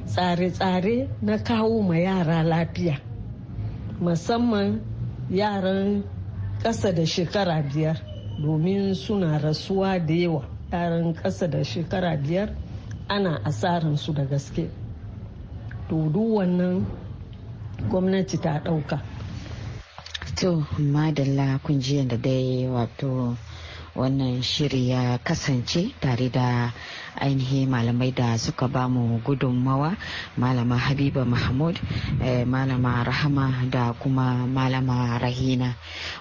tsare-tsare 0.06 1.08
na 1.22 1.38
kawo 1.38 1.82
ma 1.82 1.96
yara 1.98 2.44
lafiya. 2.44 3.00
Musamman 4.02 4.82
yaran 5.30 6.04
ƙasa 6.63 6.91
da 6.95 7.06
shekara 7.06 7.62
biyar 7.74 7.97
domin 8.41 8.95
suna 8.95 9.39
rasuwa 9.39 10.00
da 10.00 10.13
yawa. 10.13 10.43
Yaran 10.71 11.13
ƙasa 11.13 11.47
da 11.50 11.63
shekara 11.63 12.17
biyar 12.17 12.50
ana 13.10 13.39
asaransu 13.45 14.13
da 14.13 14.26
gaske. 14.26 14.69
To 15.89 16.10
duk 16.10 16.36
wannan 16.38 16.86
gwamnati 17.89 18.38
ta 18.41 18.60
ɗauka. 18.63 19.02
To 20.36 20.65
madalla 20.80 21.60
kun 21.63 21.80
ji 21.82 22.06
da 22.08 22.17
dai 22.17 22.65
wato 22.67 23.36
wannan 23.95 24.41
shiri 24.41 24.89
ya 24.89 25.17
kasance 25.17 25.91
tare 25.99 26.30
da 26.30 26.71
ainihi 27.19 27.65
malamai 27.67 28.12
da 28.15 28.38
suka 28.38 28.67
ba 28.67 28.88
mu 28.88 29.19
gudunmawa 29.19 29.97
malama 30.38 30.77
habiba 30.77 31.25
mahmud 31.25 31.75
eh, 32.23 32.45
malama 32.47 33.04
rahama 33.04 33.51
da 33.69 33.93
kuma 33.93 34.47
malama 34.47 35.19
rahina. 35.19 35.75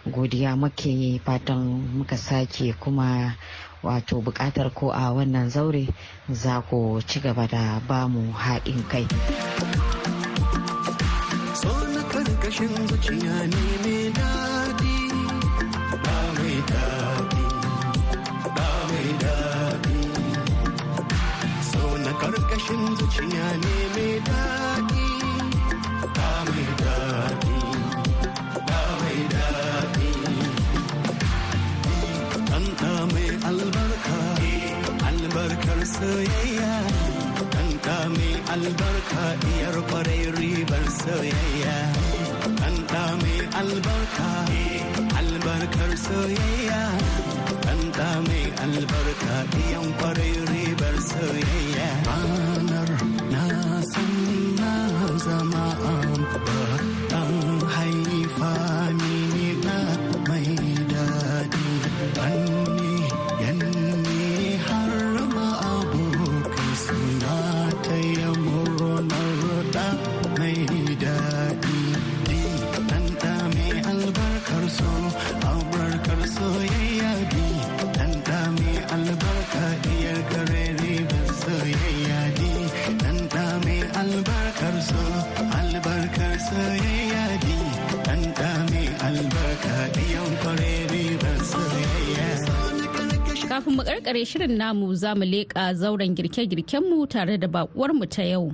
Godiya 0.06 0.56
muke 0.58 1.20
fatan 1.24 1.94
muka 1.98 2.16
sake 2.16 2.72
kuma 2.80 3.36
wato 3.82 4.20
buƙatar 4.20 4.74
ko 4.74 4.90
a 4.92 5.12
wannan 5.14 5.48
zaure 5.50 5.88
za 6.30 6.60
ku 6.62 7.00
ci 7.06 7.20
gaba 7.20 7.46
da 7.46 7.80
ba 7.86 8.08
mu 8.08 8.32
haɗin 8.32 8.82
kai. 8.88 9.06
Zuciya 12.50 13.46
ne 13.46 13.99
ƙarƙashin 22.30 22.82
zuciya 22.98 23.46
ne 23.62 23.74
mai 23.94 24.12
daɗi 24.28 25.06
ba 26.14 26.28
mai 26.46 26.66
daɗi 26.80 27.56
ba 28.68 28.80
mai 29.00 29.20
daɗi. 29.34 30.10
Ɗanɗa 32.50 32.92
mai 33.12 33.28
albarka 33.50 34.18
albarkar 35.08 35.80
soyayya. 35.94 36.72
Ɗanɗa 37.52 37.96
mai 38.14 38.32
albarka 38.54 39.24
iyar 39.50 39.76
ƙwarai 39.90 40.22
ribar 40.38 40.86
soyayya. 41.02 41.76
Ɗanɗa 42.60 43.02
mai 43.22 43.38
albarka 43.60 44.28
albarkar 45.18 45.92
soyayya. 46.06 46.80
Ɗanɗa 48.00 48.20
mai 48.26 48.44
albarka 48.62 49.34
iyan 49.60 49.88
ƙwarai 49.98 50.32
ribar 50.50 50.96
soyayya. 51.08 51.88
Ranar 52.06 52.90
na 53.32 53.42
san 53.92 54.12
na 54.58 54.72
zama 55.24 55.64
ɗan 55.82 56.22
kafin 93.70 93.76
mu 93.76 93.82
karkare 93.84 94.24
shirin 94.26 94.56
namu 94.58 94.94
za 94.94 95.14
mu 95.14 95.24
leƙa 95.24 95.74
zauren 95.74 96.14
girke-girkenmu 96.14 97.08
tare 97.08 97.38
da 97.38 97.46
bakuwar 97.48 97.92
mu 97.94 98.06
ta 98.06 98.22
yau. 98.22 98.52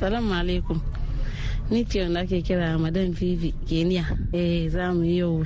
Salam 0.00 0.28
alaikum. 0.32 0.80
Ni 1.70 1.84
ce 1.84 2.00
wanda 2.02 2.20
ake 2.20 2.42
kira 2.42 2.78
Madan 2.78 3.12
Vivi 3.14 3.52
Keniya. 3.66 4.04
Eh 4.32 4.68
za 4.68 4.92
mu 4.92 5.04
yi 5.04 5.18
yau 5.18 5.44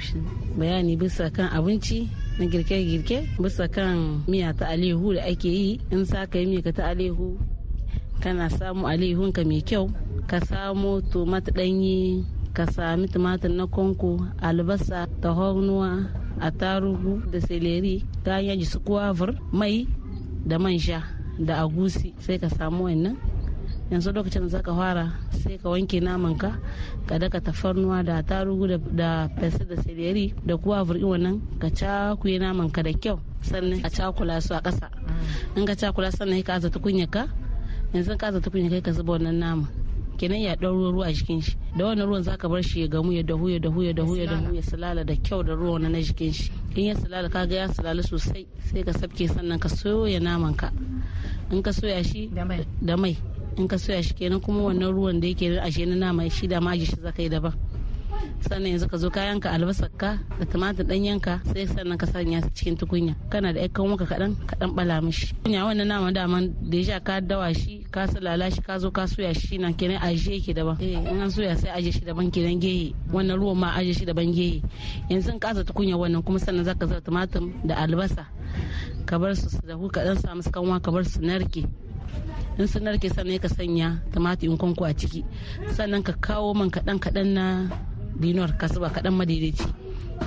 bayani 0.58 0.96
bisa 0.98 1.30
kan 1.30 1.48
abinci 1.52 2.08
na 2.38 2.46
girke-girke 2.46 3.28
bisa 3.38 3.68
kan 3.70 4.24
miya 4.26 4.52
ta 4.56 4.66
alihu 4.72 5.14
da 5.14 5.22
ake 5.28 5.48
yi 5.48 5.80
in 5.92 6.04
sa 6.06 6.26
ka 6.26 6.38
yi 6.38 6.46
miya 6.46 6.72
ta 6.72 6.90
alihu 6.90 7.38
kana 8.20 8.50
samu 8.50 8.88
alihunka 8.88 9.44
mai 9.46 9.62
kyau 9.62 9.86
ka 10.26 10.40
samo 10.42 10.98
tomat 11.12 11.46
ɗanyi 11.54 12.24
ka 12.58 12.66
sami 12.66 13.06
tumatir 13.06 13.54
na 13.54 13.70
konko 13.70 14.18
albasa 14.42 15.06
ta 15.22 15.30
hornuwa 15.30 16.10
attarugu 16.42 17.22
da 17.30 17.38
seleri 17.38 18.02
kayan 18.26 18.58
yaji 18.58 18.66
su 18.66 18.82
kuwavur 18.82 19.30
mai 19.54 19.86
da 20.42 20.58
man 20.58 20.74
sha 20.74 21.06
da 21.38 21.62
agusi 21.62 22.18
sai 22.18 22.34
ka 22.42 22.50
samu 22.50 22.90
wannan. 22.90 23.14
Yanzu 23.94 24.10
lokacin 24.10 24.42
da 24.50 24.58
zaka 24.58 24.74
fara 24.74 25.06
sai 25.30 25.54
ka 25.62 25.70
wanke 25.70 26.02
naman 26.02 26.34
ka 26.34 26.58
ka 27.06 27.14
daka 27.22 27.38
tafarnuwa 27.38 28.02
da 28.02 28.26
tarugu 28.26 28.66
da 28.90 29.30
fesa 29.38 29.62
da 29.62 29.78
seleri 29.78 30.34
da 30.42 30.58
kuwa 30.58 30.82
in 30.98 31.06
wannan 31.06 31.36
ka 31.62 31.70
cakuye 31.70 32.42
naman 32.42 32.74
ka 32.74 32.82
da 32.82 32.90
kyau 32.90 33.22
sannan 33.38 33.78
ka 33.86 33.88
cakula 33.88 34.42
su 34.42 34.50
a 34.54 34.58
ƙasa. 34.60 34.90
In 35.54 35.62
ka 35.62 35.78
cakula 35.78 36.10
sannan 36.10 36.42
ka 36.42 36.58
aza 36.58 36.74
tukunya 36.74 37.06
ka 37.06 37.30
yanzu 37.94 38.18
ka 38.18 38.34
aza 38.34 38.42
tukunya 38.42 38.66
kai 38.66 38.82
ka 38.82 38.90
zuba 38.90 39.14
wannan 39.14 39.38
naman. 39.38 39.77
Kenan 40.18 40.40
ya 40.40 40.54
ɗau 40.56 40.90
ruwa 40.92 41.06
a 41.06 41.12
jikin 41.12 41.40
shi. 41.40 41.56
Da 41.76 41.84
wannan 41.86 42.06
ruwan 42.06 42.22
zaka 42.22 42.48
bar 42.48 42.62
shi 42.62 42.80
ya 42.80 42.86
gamu 42.88 43.12
ya 43.12 43.22
dahu 43.22 43.48
ya 43.48 43.58
dahu 43.58 43.82
ya 43.82 43.92
dahu 43.92 44.16
ya 44.16 44.26
dahu 44.26 44.54
ya 44.54 44.62
sulala 44.62 45.04
da 45.06 45.14
kyau 45.16 45.42
da 45.42 45.54
ruwan 45.54 45.82
na 45.90 45.98
jikin 46.02 46.32
shi. 46.32 46.50
In 46.76 46.84
ya 46.84 46.94
sulala 46.94 47.28
kaga 47.30 47.54
ya 47.54 47.68
sulala 47.68 48.02
sosai 48.02 48.46
sai 48.60 48.82
ka 48.82 48.92
sabke 48.92 49.28
sannan 49.28 49.58
ka 49.58 49.68
soya 49.68 50.20
naman 50.20 50.54
ka. 50.56 50.70
In 51.50 51.62
ka 51.62 51.70
soya 51.70 52.02
shi 52.04 52.28
da 52.34 52.96
mai. 52.96 53.16
In 53.56 53.68
ka 53.68 53.76
soya 53.76 54.02
shi 54.02 54.14
kenan 54.14 54.40
kuma 54.40 54.62
wannan 54.68 54.92
ruwan 54.92 55.20
da 55.20 55.26
yake 55.28 55.58
ashe 55.62 55.86
na 55.86 55.94
nama 55.94 56.28
shi 56.28 56.46
da 56.48 56.60
ma 56.60 56.74
shi 56.74 56.96
zaka 56.98 57.22
yi 57.22 57.28
daban. 57.28 57.54
Sannan 58.48 58.70
yanzu 58.72 58.88
ka 58.88 58.96
zo 58.96 59.10
ka 59.10 59.20
yanka 59.26 59.50
albasar 59.50 59.90
ka 59.96 60.18
da 60.38 60.44
tumatir 60.46 60.86
dan 60.86 61.02
yanka 61.04 61.40
sai 61.50 61.66
sannan 61.66 61.98
ka 61.98 62.06
sanya 62.06 62.40
su 62.42 62.50
cikin 62.54 62.76
tukunya. 62.78 63.14
Kana 63.30 63.52
da 63.52 63.60
yakan 63.60 63.92
waƙa 63.96 64.06
kadan 64.06 64.32
kadan 64.46 64.74
bala 64.74 65.00
mishi. 65.02 65.34
Kunya 65.44 65.64
wannan 65.66 65.86
nama 65.88 66.12
daman 66.12 66.54
da 66.62 66.76
ya 66.78 67.00
ka 67.00 67.20
dawa 67.20 67.50
shi 67.54 67.84
ka 67.90 68.06
salala 68.06 68.50
shi 68.50 68.62
ka 68.62 68.78
zo 68.78 68.90
ka 68.90 69.06
soya 69.06 69.34
shi 69.34 69.58
na 69.58 69.72
kenan 69.72 69.98
aje 70.02 70.38
yake 70.38 70.54
daban. 70.54 70.76
Eh 70.80 70.94
in 70.96 71.20
an 71.20 71.30
soya 71.30 71.56
sai 71.58 71.74
aje 71.74 71.90
shi 71.92 72.00
daban 72.06 72.30
kenan 72.32 72.60
gehe. 72.60 72.94
Wannan 73.10 73.38
ruwan 73.38 73.56
ma 73.58 73.74
aje 73.74 73.92
shi 73.92 74.04
daban 74.06 74.32
gehe. 74.32 74.62
Yanzu 75.10 75.32
in 75.34 75.40
kasa 75.40 75.64
tukunya 75.64 75.98
wannan 75.98 76.22
kuma 76.24 76.38
sannan 76.38 76.64
zaka 76.64 76.86
zuba 76.86 77.00
tumatir 77.00 77.42
da 77.66 77.74
albasa 77.82 78.26
ka 79.06 79.18
bar 79.18 79.34
su 79.36 79.48
su 79.50 79.58
dahu 79.66 79.88
ka 79.90 80.04
dan 80.04 80.16
samu 80.16 80.42
kanwa 80.52 80.80
ka 80.80 80.90
bar 80.90 81.04
su 81.04 81.20
narke. 81.20 81.66
In 82.58 82.66
sun 82.66 82.82
narke 82.82 83.06
sannan 83.10 83.38
ka 83.38 83.48
sanya 83.48 84.02
tumatir 84.10 84.50
in 84.50 84.58
kwanko 84.58 84.82
a 84.84 84.94
ciki. 84.94 85.22
Sannan 85.78 86.02
ka 86.02 86.12
kawo 86.18 86.54
man 86.54 86.70
kaɗan 86.70 86.98
kaɗan 86.98 87.28
na 87.34 87.44
dinar 88.20 88.56
ka 88.58 88.66
zuba 88.68 88.90
kaɗan 88.90 89.14
madaidaici. 89.14 89.64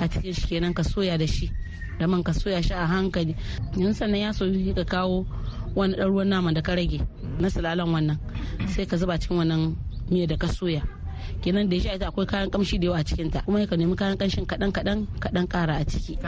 A 0.00 0.08
cikin 0.08 0.32
shi 0.34 0.46
kenan 0.48 0.74
ka 0.74 0.82
soya 0.82 1.18
da 1.18 1.26
shi 1.26 1.50
da 1.98 2.06
man 2.06 2.22
ka 2.22 2.32
soya 2.32 2.62
shi 2.62 2.72
a 2.74 2.86
hankali. 2.86 3.36
Yanzu 3.76 3.94
sannan 3.98 4.20
ya 4.20 4.32
soyu 4.32 4.74
ka 4.74 4.84
kawo 4.84 5.26
wani 5.74 5.94
ɗan 5.96 6.08
ruwan 6.08 6.28
naman 6.28 6.54
da 6.54 6.62
ka 6.62 6.74
rage 6.74 7.00
na 7.38 7.48
sulalan 7.48 7.88
wannan 7.92 8.18
sai 8.68 8.86
ka 8.86 8.96
zuba 8.96 9.18
cikin 9.18 9.36
wannan 9.38 9.76
miya 10.10 10.26
da 10.26 10.36
ka 10.36 10.48
soya. 10.48 10.82
Kenan 11.42 11.68
da 11.68 11.76
ya 11.76 11.94
ita 11.94 12.06
akwai 12.08 12.26
kayan 12.26 12.50
kamshi 12.50 12.78
da 12.78 12.86
yawa 12.86 12.98
a 13.00 13.04
cikinta. 13.04 13.44
Kuma 13.44 13.66
ka 13.66 13.76
nemi 13.76 13.96
kayan 13.96 14.16
kamshin 14.16 14.46
kaɗan 14.46 14.72
kaɗan 14.72 15.06
kaɗan 15.20 15.46
ƙara 15.48 15.76
a 15.80 15.84
ciki. 15.84 16.18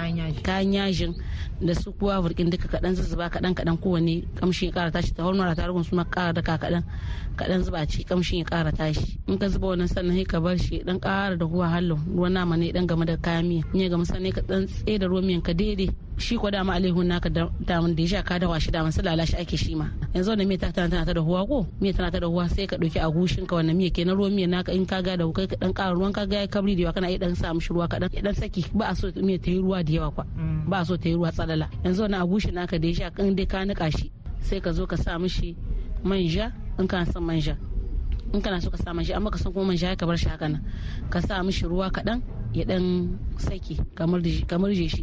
Kayan 0.43 0.73
yajin 0.73 1.15
da 1.61 1.75
su 1.75 1.93
kuwa 1.93 2.23
burkin 2.23 2.51
duka 2.51 2.69
kaɗan 2.69 2.95
zuzzuba 2.97 3.31
kaɗan 3.31 3.55
kaɗan 3.55 3.77
kowanne 3.81 4.25
kamshin 4.35 4.69
ya 4.69 4.75
ƙara 4.75 4.91
tashi. 4.93 5.15
Ta 5.15 5.23
hormona 5.23 5.55
ta 5.55 5.67
rugun 5.67 5.85
su 5.85 5.95
ma 5.97 6.05
ƙara 6.05 6.33
daka 6.35 6.59
kaɗan 6.59 6.85
kaɗan 7.37 7.63
zuba 7.65 7.79
a 7.79 7.87
ciki 7.87 8.05
kamshin 8.05 8.39
ya 8.39 8.45
ƙara 8.45 8.73
tashi. 8.73 9.19
In 9.27 9.39
ka 9.39 9.49
zuba 9.49 9.67
wannan 9.75 9.89
sannan 9.89 10.17
sai 10.17 10.25
ka 10.25 10.41
bar 10.41 10.59
shi 10.59 10.83
dan 10.85 11.01
ƙara 11.01 11.39
da 11.39 11.47
ruwa 11.47 11.69
hallo 11.71 11.97
ruwan 11.97 12.33
nama 12.33 12.57
ne 12.57 12.73
dan 12.73 12.87
game 12.87 13.05
da 13.05 13.17
kayan 13.17 13.49
miya. 13.49 13.63
In 13.75 13.81
ya 13.81 13.89
gama 13.89 14.05
sannan 14.05 14.33
ka 14.33 14.41
dan 14.43 14.67
tsaye 14.67 14.99
da 14.99 15.07
ruwan 15.07 15.25
miyan 15.25 15.43
ka 15.43 15.53
daidai. 15.53 15.91
Shi 16.17 16.37
ko 16.39 16.51
dama 16.51 16.75
alaihun 16.79 17.07
naka 17.11 17.29
damun 17.31 17.95
da 17.95 18.03
ya 18.03 18.09
sha 18.09 18.23
ka 18.23 18.39
dawa 18.39 18.61
shi 18.61 18.71
damun 18.71 18.93
sulala 18.93 19.27
shi 19.27 19.37
ake 19.37 19.57
shi 19.57 19.75
ma. 19.75 19.91
Yanzu 20.15 20.31
wannan 20.31 20.47
miya 20.47 20.59
tana 20.71 20.89
tana 20.89 21.05
ta 21.05 21.13
da 21.13 21.21
huwa 21.21 21.43
ko? 21.47 21.67
Miya 21.81 21.93
tana 21.93 22.11
ta 22.11 22.19
da 22.21 22.27
huwa 22.31 22.49
sai 22.49 22.67
ka 22.67 22.77
ɗauki 22.77 23.01
agushin 23.03 23.47
ka 23.47 23.57
wannan 23.57 23.75
miya 23.77 23.91
kenan 23.91 24.15
ruwan 24.17 24.31
miya 24.33 24.47
naka 24.47 24.73
in 24.73 24.87
ka 24.87 25.03
ga 25.03 25.17
da 25.17 25.27
kai 25.35 25.47
ka 25.51 25.57
dan 25.59 25.73
ƙara 25.75 25.93
ruwan 25.95 26.13
ka 26.15 26.25
ga 26.27 26.41
ya 26.43 26.47
kabri 26.47 26.77
da 26.77 26.83
yawa 26.87 26.93
kana 26.95 27.11
iya 27.11 27.19
dan 27.19 27.35
sa 27.35 27.51
mishi 27.53 27.75
ruwa 27.75 27.89
kadan 27.91 28.09
ya 28.15 28.23
dan 28.23 28.35
saki 28.35 28.65
ba 28.73 28.89
a 28.91 28.95
so 28.95 29.11
miya 29.19 29.39
ta 29.43 29.51
yi 29.51 29.59
ruwa 29.59 29.83
da 29.83 29.93
yawa 29.93 30.11
kwa. 30.15 30.25
Ba 30.71 30.77
a 30.81 30.85
so 30.87 30.97
ta 30.97 31.09
yi 31.09 31.15
ruwa 31.19 31.33
tsalala. 31.35 31.67
Yanzu 31.83 32.07
wannan 32.07 32.23
agushin 32.23 32.55
naka 32.55 32.79
da 32.79 32.87
ya 32.89 32.95
sha 32.95 33.11
kan 33.11 33.35
dai 33.35 33.47
ka 33.47 33.65
nika 33.65 33.91
shi 33.91 34.13
sai 34.41 34.61
ka 34.63 34.71
zo 34.73 34.87
ka 34.87 34.97
sa 34.97 35.19
mishi 35.19 35.57
manja 36.05 36.53
in 36.79 36.87
kana 36.87 37.07
son 37.11 37.25
manja. 37.27 37.59
In 38.33 38.41
kana 38.41 38.61
so 38.63 38.71
ka 38.71 38.79
sa 38.79 38.95
manja 38.95 39.17
amma 39.19 39.31
ka 39.31 39.39
san 39.39 39.53
kuma 39.53 39.67
manja 39.75 39.97
ka 39.99 40.07
bar 40.07 40.17
shi 40.17 40.29
haka 40.31 40.47
nan. 40.49 40.63
Ka 41.11 41.19
sa 41.21 41.43
mishi 41.43 41.67
ruwa 41.67 41.91
kadan 41.91 42.23
ya 42.55 42.63
dan 42.65 43.19
saki 43.37 43.83
kamar 43.99 44.23
je 44.23 44.87
shi. 44.89 45.03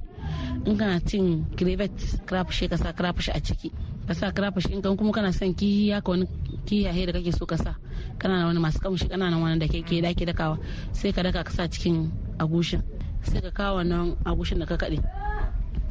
In 0.65 0.77
kana 0.77 0.99
cin 1.01 1.45
crevet 1.57 1.91
crayfish 2.25 2.69
ka 2.69 2.77
sa 2.77 2.91
crayfish 2.93 3.29
a 3.29 3.39
ciki. 3.41 3.71
Ka 4.07 4.13
sa 4.13 4.31
crayfish 4.31 4.67
in 4.69 4.81
kan 4.81 4.97
kuma 4.97 5.11
kana 5.11 5.33
son 5.33 5.53
kihi 5.53 5.91
haka 5.91 6.11
wani 6.11 6.27
kiyaye 6.65 7.05
da 7.05 7.13
kake 7.13 7.31
so 7.33 7.45
ka 7.45 7.55
sa. 7.57 7.75
Kana 8.19 8.39
na 8.39 8.45
wani 8.47 8.59
masu 8.59 8.79
kamshi 8.79 9.09
kana 9.09 9.29
na 9.29 9.37
wani 9.39 9.59
da 9.59 9.67
ke 9.67 9.81
ke 9.81 10.01
dake 10.01 10.25
dakawa. 10.25 10.57
Sai 10.93 11.11
ka 11.11 11.21
daka 11.23 11.43
ka 11.43 11.51
sa 11.51 11.67
cikin 11.67 12.11
agushin. 12.39 12.81
Sai 13.23 13.41
ka 13.41 13.49
kawo 13.51 13.77
wannan 13.81 14.17
agushin 14.25 14.59
da 14.59 14.65
ka 14.65 14.77
kade 14.77 15.01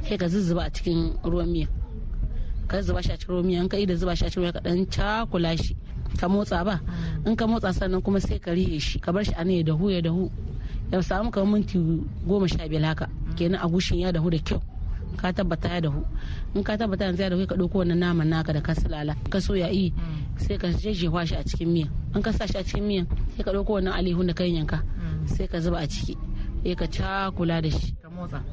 sai 0.07 0.17
ka 0.17 0.27
zuzzuba 0.29 0.67
a 0.67 0.71
cikin 0.71 1.19
ruwan 1.25 1.51
miya. 1.51 1.69
Ka 2.69 2.81
zuba 2.83 3.03
shi 3.03 3.13
a 3.13 3.17
cikin 3.19 3.35
ruwan 3.35 3.47
miya. 3.47 3.61
In 3.63 3.69
ka 3.69 3.77
da 3.77 3.95
zuba 3.97 4.15
shi 4.17 4.25
a 4.27 4.31
cikin 4.31 4.43
ruwan 4.47 4.55
ka 4.55 4.61
dan 4.61 4.87
cakula 4.87 5.57
shi 5.59 5.77
ka 6.19 6.29
motsa 6.29 6.65
ba. 6.65 6.81
In 7.27 7.37
ka 7.37 7.47
motsa 7.47 7.73
sannan 7.75 8.03
kuma 8.03 8.21
sai 8.21 8.39
ka 8.39 8.51
rihe 8.55 8.79
shi 8.81 8.99
ka 8.99 9.11
bar 9.13 9.25
shi 9.25 9.35
a 9.37 9.45
ne 9.45 9.59
ya 9.59 9.75
dahu 9.75 9.91
ya 9.91 10.01
dahu. 10.01 10.31
Ya 10.93 10.99
samu 11.03 11.31
kamar 11.31 11.59
minti 11.59 11.79
goma 12.27 12.47
sha 12.51 12.67
biyar 12.67 12.83
haka. 12.95 13.07
Kenan 13.41 13.61
agushin 13.65 14.05
ya 14.05 14.13
dahu 14.13 14.29
da 14.31 14.37
kyau. 14.39 14.61
Ka 15.17 15.33
tabbata 15.33 15.69
ya 15.73 15.81
dahu. 15.89 16.05
In 16.55 16.63
ka 16.63 16.77
tabbata 16.77 17.05
yanzu 17.09 17.23
ya 17.25 17.31
dahu 17.33 17.47
ka 17.49 17.57
ɗauko 17.57 17.81
wannan 17.81 17.97
naman 17.99 18.29
naka 18.29 18.53
da 18.53 18.61
ka 18.61 18.75
sulala 18.77 19.17
ka 19.33 19.41
so 19.41 19.57
ya 19.57 19.69
yi 19.73 19.93
sai 20.37 20.61
ka 20.61 20.69
jejjewa 20.69 21.25
shi 21.25 21.35
a 21.41 21.43
cikin 21.45 21.73
miya 21.73 21.89
in 22.15 22.21
ka 22.23 22.31
sa 22.33 22.45
shi 22.47 22.59
a 22.61 22.63
cikin 22.65 22.85
miya 22.85 23.03
sai 23.37 23.43
ka 23.45 23.51
ɗauko 23.57 23.81
wannan 23.81 23.97
alihun 23.97 24.29
da 24.29 24.35
kan 24.37 24.45
yanka 24.47 24.85
sai 25.25 25.49
ka 25.49 25.57
zuba 25.61 25.81
a 25.81 25.87
ciki. 25.89 26.15
Sai 26.63 26.77
ka 26.77 26.85
cakula 26.87 27.63
da 27.65 27.71
shi. 27.73 27.97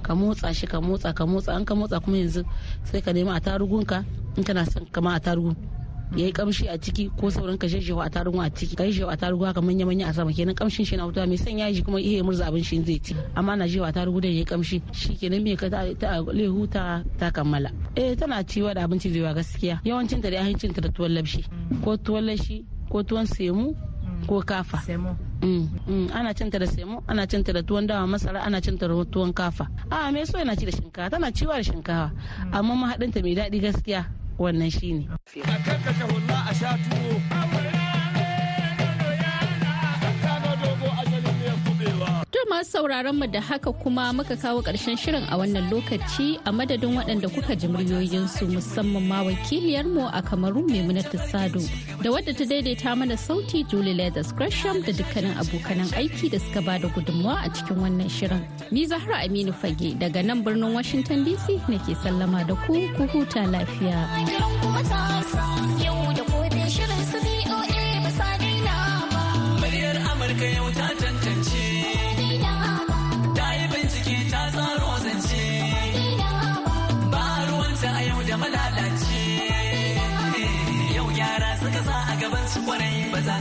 Ka 0.01 0.15
motsa. 0.15 0.53
Shi 0.55 0.65
ka 0.67 0.79
motsa 0.79 1.11
ka 1.13 1.25
motsa. 1.27 1.51
An 1.59 1.65
ka 1.67 1.75
motsa 1.75 1.99
kuma 1.99 2.17
yanzu 2.23 2.47
sai 2.87 3.01
ka 3.03 3.11
nemi 3.11 3.29
a 3.29 3.39
tarugunka 3.43 4.05
in 4.39 4.43
kana 4.43 4.63
son 4.65 4.85
kama 4.91 5.11
a 5.15 5.19
tarugun 5.19 5.55
ya 6.15 6.25
yi 6.25 6.31
kamshi 6.31 6.67
a 6.69 6.77
ciki 6.77 7.09
ko 7.17 7.27
sauran 7.29 7.57
ka 7.57 7.67
jajjewa 7.67 8.05
a 8.05 8.09
tarugu 8.09 8.39
a 8.41 8.49
ciki. 8.49 8.75
Kai 8.75 8.91
jewa 8.91 9.13
a 9.13 9.17
tarugu 9.17 9.45
haka 9.45 9.61
manya 9.61 9.85
manya 9.85 10.07
a 10.07 10.13
sama 10.13 10.31
kenan 10.31 10.55
kamshin 10.55 10.85
shi 10.85 10.95
na 10.95 11.05
wuta. 11.05 11.27
Mai 11.27 11.35
son 11.35 11.57
yaji 11.57 11.83
kuma 11.83 11.99
iya 11.99 12.23
murza 12.23 12.47
abin 12.47 12.63
shi 12.63 12.81
zai 12.83 12.99
ci. 12.99 13.15
Amma 13.35 13.55
na 13.55 13.65
jewa 13.67 13.87
a 13.89 13.91
tarugu 13.91 14.21
da 14.21 14.27
ya 14.29 14.35
yi 14.39 14.45
kamshi. 14.45 14.81
Shi 14.93 15.15
kenan 15.15 15.43
me 15.43 15.55
ka 15.55 15.67
ta 15.69 15.83
lehu 16.31 16.67
ta 16.69 17.03
ta 17.19 17.31
kammala. 17.31 17.71
Eh 17.95 18.15
tana 18.15 18.43
ciwa 18.43 18.73
da 18.73 18.83
abinci 18.87 19.09
da 19.11 19.19
yawa 19.19 19.33
gaskiya. 19.35 19.81
Yawancin 19.83 20.21
ta 20.21 20.29
da 20.29 20.37
yawancin 20.39 20.73
ta 20.73 20.81
da 20.81 20.89
tuwon 20.89 21.11
labshi. 21.13 21.43
Ko 21.83 21.97
tuwon 21.97 22.25
lashi 22.25 22.63
ko 22.89 23.03
tuwon 23.03 23.25
semu 23.27 23.75
ko 24.27 24.41
kafa. 24.41 24.77
Ana 26.13 26.33
cinta 26.33 26.57
da 26.57 26.65
semo 26.65 27.03
ana 27.07 27.27
cinta 27.27 27.53
da 27.53 27.61
tuwon 27.61 27.85
dawa 27.85 28.07
masara 28.07 28.41
ana 28.41 28.59
cinta 28.61 28.87
da 28.87 28.95
tuwon 29.05 29.33
kafa. 29.33 29.67
A 29.91 30.11
me 30.11 30.25
so 30.25 30.37
yana 30.39 30.55
ci 30.57 30.65
da 30.65 30.71
shinkafa? 30.71 31.09
Tana 31.11 31.31
ciwa 31.31 31.57
da 31.59 31.63
shinkafa. 31.63 32.11
Amma 32.51 32.73
mahaɗinta 32.73 33.21
mai 33.21 33.35
daɗi 33.35 33.59
gaskiya. 33.61 34.05
Wannan 34.37 34.71
shine. 34.71 35.09
A 35.43 35.57
kan 35.65 35.79
a 36.49 36.53
sha 36.53 36.77
tuwo. 36.77 37.66
To 42.37 42.45
masu 42.49 42.69
sauraron 42.71 43.15
mu 43.17 43.25
da 43.27 43.41
haka 43.41 43.71
kuma 43.73 44.13
muka 44.13 44.35
kawo 44.37 44.61
ƙarshen 44.61 44.95
shirin 44.95 45.25
a 45.31 45.37
wannan 45.37 45.71
lokaci 45.71 46.37
a 46.45 46.51
madadin 46.51 46.93
waɗanda 46.93 47.33
kuka 47.33 47.55
ji 47.55 47.67
muryoyinsu 47.67 48.45
musamman 48.45 49.07
ma 49.07 49.23
wakiliyarmu 49.23 50.05
a 50.13 50.21
Kamaru 50.21 50.61
Maimunatu 50.69 51.17
Sado 51.31 51.59
da 52.03 52.11
wadda 52.11 52.37
ta 52.37 52.45
daidaita 52.45 52.95
mana 52.95 53.17
sauti 53.17 53.63
Julie 53.67 53.95
Leathers 53.95 54.31
Gresham 54.33 54.83
da 54.83 54.91
dukkanin 54.93 55.33
abokanan 55.33 55.89
aiki 55.97 56.29
da 56.29 56.37
suka 56.37 56.61
ba 56.61 56.77
da 56.77 56.87
gudunmawa 56.89 57.41
a 57.43 57.49
cikin 57.49 57.77
wannan 57.81 58.05
shirin. 58.07 58.45
Ni 58.69 58.85
Zahra 58.85 59.25
Aminu 59.25 59.51
Fage 59.51 59.97
daga 59.97 60.23
nan 60.23 60.43
birnin 60.43 60.73
Washington 60.75 61.25
DC 61.25 61.57
nake 61.67 61.95
sallama 62.05 62.45
da 62.45 62.53
ku 62.67 62.73
ku 62.97 63.07
huta 63.17 63.49
lafiya. 63.49 63.97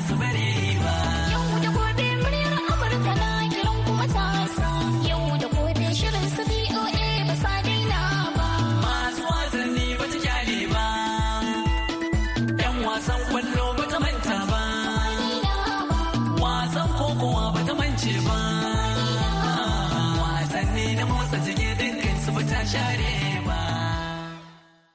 Ƙwarai 0.07 0.19
ba 0.19 0.46